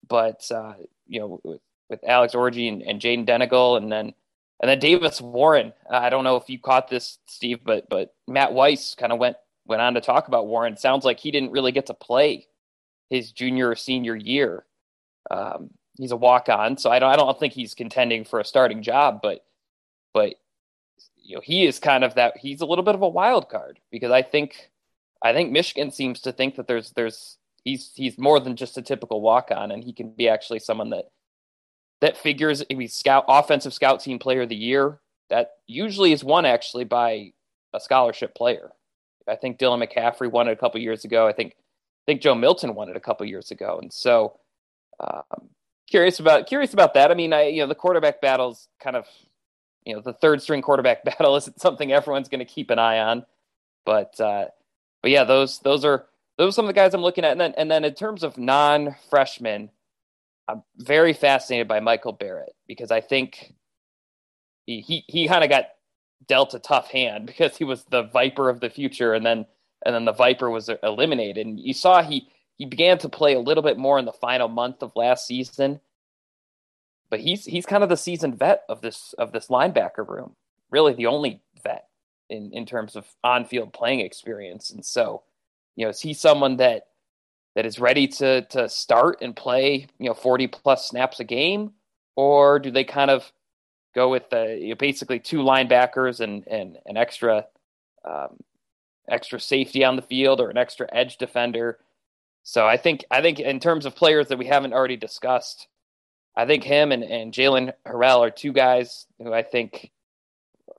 but 0.07 0.49
uh, 0.51 0.73
you 1.07 1.19
know, 1.19 1.39
with, 1.43 1.61
with 1.89 1.99
Alex 2.07 2.33
Orji 2.33 2.71
and, 2.71 2.81
and 2.81 3.01
Jayden 3.01 3.25
Denegal, 3.25 3.77
and 3.77 3.91
then 3.91 4.13
and 4.59 4.69
then 4.69 4.79
Davis 4.79 5.21
Warren. 5.21 5.73
I 5.89 6.09
don't 6.09 6.23
know 6.23 6.35
if 6.35 6.49
you 6.49 6.59
caught 6.59 6.89
this, 6.89 7.19
Steve, 7.27 7.59
but 7.63 7.89
but 7.89 8.13
Matt 8.27 8.53
Weiss 8.53 8.95
kind 8.95 9.11
of 9.11 9.19
went 9.19 9.37
went 9.65 9.81
on 9.81 9.93
to 9.95 10.01
talk 10.01 10.27
about 10.27 10.47
Warren. 10.47 10.77
Sounds 10.77 11.05
like 11.05 11.19
he 11.19 11.31
didn't 11.31 11.51
really 11.51 11.71
get 11.71 11.87
to 11.87 11.93
play 11.93 12.47
his 13.09 13.31
junior 13.31 13.69
or 13.69 13.75
senior 13.75 14.15
year. 14.15 14.65
Um, 15.29 15.71
he's 15.97 16.11
a 16.11 16.17
walk 16.17 16.49
on, 16.49 16.77
so 16.77 16.89
I 16.89 16.99
don't 16.99 17.11
I 17.11 17.15
don't 17.15 17.39
think 17.39 17.53
he's 17.53 17.75
contending 17.75 18.25
for 18.25 18.39
a 18.39 18.45
starting 18.45 18.81
job, 18.81 19.19
but 19.21 19.45
but 20.13 20.35
you 21.17 21.35
know 21.35 21.41
he 21.43 21.65
is 21.65 21.79
kind 21.79 22.03
of 22.03 22.15
that 22.15 22.37
he's 22.37 22.61
a 22.61 22.65
little 22.65 22.83
bit 22.83 22.95
of 22.95 23.01
a 23.01 23.09
wild 23.09 23.49
card 23.49 23.79
because 23.91 24.11
I 24.11 24.21
think 24.21 24.71
I 25.21 25.33
think 25.33 25.51
Michigan 25.51 25.91
seems 25.91 26.21
to 26.21 26.31
think 26.31 26.55
that 26.55 26.67
there's 26.67 26.91
there's 26.91 27.37
he's 27.67 27.91
he's 27.95 28.17
more 28.17 28.39
than 28.39 28.55
just 28.55 28.77
a 28.77 28.81
typical 28.81 29.21
walk 29.21 29.49
on 29.51 29.71
and 29.71 29.83
he 29.83 29.93
can 29.93 30.09
be 30.11 30.29
actually 30.29 30.59
someone 30.59 30.89
that 30.89 31.05
that 32.01 32.17
figures 32.17 32.63
he's 32.69 32.93
scout 32.93 33.25
offensive 33.27 33.73
scout 33.73 33.99
team 33.99 34.19
player 34.19 34.43
of 34.43 34.49
the 34.49 34.55
year 34.55 34.99
that 35.29 35.51
usually 35.67 36.11
is 36.11 36.23
won 36.23 36.45
actually 36.45 36.85
by 36.85 37.33
a 37.73 37.79
scholarship 37.79 38.33
player. 38.35 38.71
I 39.27 39.35
think 39.35 39.59
Dylan 39.59 39.85
McCaffrey 39.85 40.31
won 40.31 40.47
it 40.47 40.53
a 40.53 40.55
couple 40.55 40.79
years 40.79 41.03
ago. 41.03 41.27
I 41.27 41.33
think 41.33 41.55
think 42.05 42.21
Joe 42.21 42.35
Milton 42.35 42.75
won 42.75 42.89
it 42.89 42.95
a 42.95 43.01
couple 43.01 43.25
years 43.25 43.51
ago, 43.51 43.79
and 43.81 43.91
so 43.91 44.39
um, 45.01 45.49
curious 45.89 46.19
about 46.19 46.47
curious 46.47 46.73
about 46.73 46.93
that. 46.93 47.11
I 47.11 47.13
mean, 47.13 47.33
I 47.33 47.47
you 47.47 47.61
know 47.61 47.67
the 47.67 47.75
quarterback 47.75 48.21
battle's 48.21 48.69
kind 48.81 48.95
of 48.95 49.05
you 49.83 49.93
know 49.93 50.01
the 50.01 50.13
third 50.13 50.41
string 50.41 50.61
quarterback 50.61 51.03
battle 51.03 51.35
isn't 51.35 51.59
something 51.59 51.91
everyone's 51.91 52.29
going 52.29 52.39
to 52.39 52.45
keep 52.45 52.69
an 52.69 52.79
eye 52.79 52.99
on, 52.99 53.25
but 53.85 54.19
uh, 54.21 54.45
but 55.01 55.11
yeah, 55.11 55.25
those 55.25 55.59
those 55.59 55.83
are 55.83 56.05
those 56.37 56.53
are 56.53 56.55
some 56.55 56.65
of 56.65 56.69
the 56.69 56.73
guys 56.73 56.93
I'm 56.93 57.01
looking 57.01 57.25
at, 57.25 57.31
and 57.31 57.41
then 57.41 57.53
and 57.57 57.69
then 57.71 57.85
in 57.85 57.93
terms 57.93 58.23
of 58.23 58.37
non 58.37 58.95
freshmen, 59.09 59.69
I'm 60.47 60.63
very 60.77 61.13
fascinated 61.13 61.67
by 61.67 61.79
Michael 61.79 62.13
Barrett 62.13 62.53
because 62.67 62.91
I 62.91 63.01
think 63.01 63.53
he 64.65 64.81
he, 64.81 65.03
he 65.07 65.27
kind 65.27 65.43
of 65.43 65.49
got 65.49 65.65
dealt 66.27 66.53
a 66.53 66.59
tough 66.59 66.89
hand 66.91 67.25
because 67.27 67.57
he 67.57 67.63
was 67.63 67.83
the 67.85 68.03
viper 68.03 68.49
of 68.49 68.59
the 68.59 68.69
future, 68.69 69.13
and 69.13 69.25
then 69.25 69.45
and 69.85 69.93
then 69.93 70.05
the 70.05 70.13
Viper 70.13 70.49
was 70.49 70.69
eliminated. 70.83 71.45
And 71.45 71.59
you 71.59 71.73
saw 71.73 72.01
he 72.01 72.27
he 72.57 72.65
began 72.65 72.97
to 72.99 73.09
play 73.09 73.33
a 73.33 73.39
little 73.39 73.63
bit 73.63 73.77
more 73.77 73.99
in 73.99 74.05
the 74.05 74.11
final 74.11 74.47
month 74.47 74.81
of 74.81 74.91
last 74.95 75.27
season. 75.27 75.79
But 77.09 77.21
he's 77.21 77.45
he's 77.45 77.65
kind 77.65 77.83
of 77.83 77.89
the 77.89 77.97
seasoned 77.97 78.37
vet 78.37 78.63
of 78.69 78.81
this 78.81 79.13
of 79.17 79.31
this 79.31 79.47
linebacker 79.47 80.07
room. 80.07 80.35
Really 80.71 80.93
the 80.93 81.05
only 81.05 81.41
vet 81.63 81.87
in, 82.29 82.51
in 82.51 82.65
terms 82.65 82.95
of 82.95 83.07
on 83.23 83.45
field 83.45 83.71
playing 83.71 84.01
experience. 84.01 84.69
And 84.69 84.85
so, 84.85 85.23
you 85.77 85.85
know, 85.85 85.89
is 85.89 86.01
he 86.01 86.13
someone 86.13 86.57
that 86.57 86.87
that 87.55 87.65
is 87.65 87.79
ready 87.79 88.07
to 88.07 88.41
to 88.41 88.67
start 88.67 89.19
and 89.21 89.33
play, 89.33 89.87
you 89.99 90.07
know, 90.09 90.13
40 90.13 90.47
plus 90.47 90.89
snaps 90.89 91.21
a 91.21 91.23
game? 91.23 91.71
Or 92.17 92.59
do 92.59 92.71
they 92.71 92.83
kind 92.83 93.11
of 93.11 93.31
go 93.95 94.09
with 94.09 94.29
the 94.29 94.57
you 94.59 94.69
know, 94.69 94.75
basically 94.75 95.19
two 95.19 95.37
linebackers 95.37 96.19
and 96.19 96.45
and 96.47 96.77
an 96.85 96.97
extra 96.97 97.45
um, 98.03 98.37
extra 99.09 99.39
safety 99.39 99.85
on 99.85 99.95
the 99.95 100.01
field 100.01 100.41
or 100.41 100.49
an 100.49 100.57
extra 100.57 100.87
edge 100.91 101.17
defender. 101.17 101.79
So 102.43 102.67
I 102.67 102.77
think 102.77 103.05
I 103.11 103.21
think 103.21 103.39
in 103.39 103.59
terms 103.59 103.85
of 103.85 103.95
players 103.95 104.27
that 104.27 104.37
we 104.37 104.47
haven't 104.47 104.73
already 104.73 104.97
discussed, 104.97 105.67
I 106.35 106.45
think 106.45 106.63
him 106.63 106.91
and, 106.91 107.03
and 107.03 107.33
Jaylen 107.33 107.73
Harrell 107.85 108.19
are 108.19 108.31
two 108.31 108.51
guys 108.51 109.05
who 109.19 109.33
I 109.33 109.43
think 109.43 109.91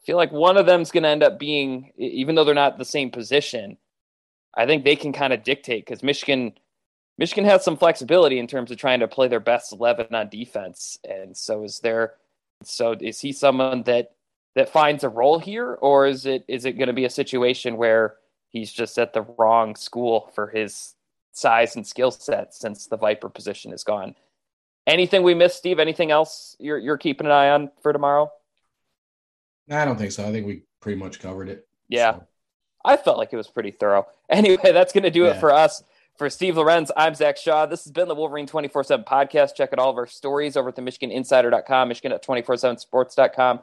feel 0.04 0.16
like 0.16 0.32
one 0.32 0.56
of 0.56 0.66
them's 0.66 0.90
going 0.90 1.02
to 1.02 1.08
end 1.08 1.22
up 1.22 1.38
being, 1.38 1.92
even 1.98 2.34
though 2.34 2.44
they're 2.44 2.54
not 2.54 2.78
the 2.78 2.84
same 2.84 3.10
position, 3.10 3.76
I 4.54 4.66
think 4.66 4.84
they 4.84 4.96
can 4.96 5.12
kind 5.12 5.32
of 5.32 5.42
dictate 5.42 5.84
because 5.84 6.02
Michigan 6.02 6.52
Michigan 7.18 7.44
has 7.44 7.64
some 7.64 7.76
flexibility 7.76 8.38
in 8.38 8.46
terms 8.46 8.70
of 8.70 8.78
trying 8.78 9.00
to 9.00 9.08
play 9.08 9.28
their 9.28 9.40
best 9.40 9.72
eleven 9.72 10.14
on 10.14 10.28
defense, 10.28 10.98
and 11.08 11.36
so 11.36 11.64
is 11.64 11.80
there. 11.80 12.14
So 12.62 12.92
is 12.92 13.20
he 13.20 13.32
someone 13.32 13.82
that 13.84 14.12
that 14.54 14.70
finds 14.70 15.04
a 15.04 15.08
role 15.08 15.38
here, 15.38 15.74
or 15.74 16.06
is 16.06 16.26
it 16.26 16.44
is 16.48 16.64
it 16.64 16.72
going 16.72 16.88
to 16.88 16.92
be 16.92 17.04
a 17.04 17.10
situation 17.10 17.76
where 17.76 18.16
he's 18.48 18.72
just 18.72 18.98
at 18.98 19.12
the 19.12 19.22
wrong 19.36 19.76
school 19.76 20.30
for 20.34 20.48
his 20.48 20.94
size 21.32 21.76
and 21.76 21.86
skill 21.86 22.10
set 22.10 22.54
since 22.54 22.86
the 22.86 22.96
Viper 22.96 23.28
position 23.28 23.72
is 23.72 23.84
gone? 23.84 24.14
Anything 24.86 25.22
we 25.22 25.34
missed, 25.34 25.58
Steve? 25.58 25.78
Anything 25.78 26.10
else 26.10 26.56
you're 26.58 26.78
you're 26.78 26.98
keeping 26.98 27.26
an 27.26 27.32
eye 27.32 27.50
on 27.50 27.70
for 27.82 27.92
tomorrow? 27.92 28.30
I 29.70 29.84
don't 29.84 29.98
think 29.98 30.12
so. 30.12 30.26
I 30.26 30.32
think 30.32 30.46
we 30.46 30.62
pretty 30.80 30.98
much 30.98 31.20
covered 31.20 31.48
it. 31.48 31.66
Yeah. 31.88 32.14
So. 32.14 32.26
I 32.84 32.96
felt 32.96 33.18
like 33.18 33.32
it 33.32 33.36
was 33.36 33.48
pretty 33.48 33.70
thorough. 33.70 34.06
Anyway, 34.30 34.72
that's 34.72 34.92
going 34.92 35.04
to 35.04 35.10
do 35.10 35.22
yeah. 35.22 35.30
it 35.30 35.40
for 35.40 35.50
us. 35.50 35.82
For 36.16 36.28
Steve 36.28 36.58
Lorenz, 36.58 36.90
I'm 36.94 37.14
Zach 37.14 37.38
Shaw. 37.38 37.64
This 37.64 37.84
has 37.84 37.92
been 37.92 38.08
the 38.08 38.14
Wolverine 38.14 38.46
24 38.46 38.84
7 38.84 39.06
podcast. 39.06 39.54
Check 39.54 39.72
out 39.72 39.78
all 39.78 39.88
of 39.88 39.96
our 39.96 40.06
stories 40.06 40.54
over 40.54 40.68
at 40.68 40.76
the 40.76 40.82
MichiganInsider.com, 40.82 41.88
Michigan 41.88 42.12
at 42.12 42.22
24 42.22 42.56
7sports.com 42.56 43.60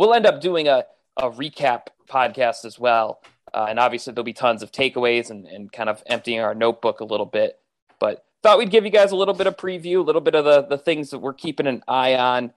we'll 0.00 0.14
end 0.14 0.24
up 0.24 0.40
doing 0.40 0.66
a, 0.66 0.84
a 1.18 1.30
recap 1.30 1.88
podcast 2.08 2.64
as 2.64 2.78
well. 2.78 3.20
Uh, 3.52 3.66
and 3.68 3.78
obviously, 3.78 4.12
there'll 4.12 4.24
be 4.24 4.32
tons 4.32 4.62
of 4.62 4.72
takeaways 4.72 5.30
and, 5.30 5.46
and 5.46 5.70
kind 5.70 5.88
of 5.88 6.02
emptying 6.06 6.40
our 6.40 6.54
notebook 6.54 7.00
a 7.00 7.04
little 7.04 7.26
bit. 7.26 7.58
But 7.98 8.24
thought 8.42 8.58
we'd 8.58 8.70
give 8.70 8.84
you 8.84 8.90
guys 8.90 9.12
a 9.12 9.16
little 9.16 9.34
bit 9.34 9.46
of 9.46 9.56
preview, 9.56 9.98
a 9.98 10.02
little 10.02 10.22
bit 10.22 10.34
of 10.34 10.44
the, 10.44 10.62
the 10.62 10.78
things 10.78 11.10
that 11.10 11.18
we're 11.18 11.34
keeping 11.34 11.66
an 11.66 11.82
eye 11.86 12.14
on 12.14 12.52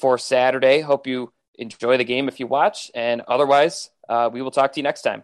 for 0.00 0.18
Saturday. 0.18 0.80
Hope 0.80 1.06
you 1.06 1.32
enjoy 1.54 1.96
the 1.96 2.04
game 2.04 2.26
if 2.26 2.40
you 2.40 2.46
watch. 2.46 2.90
And 2.94 3.20
otherwise, 3.28 3.90
uh, 4.08 4.30
we 4.32 4.42
will 4.42 4.50
talk 4.50 4.72
to 4.72 4.80
you 4.80 4.84
next 4.84 5.02
time. 5.02 5.22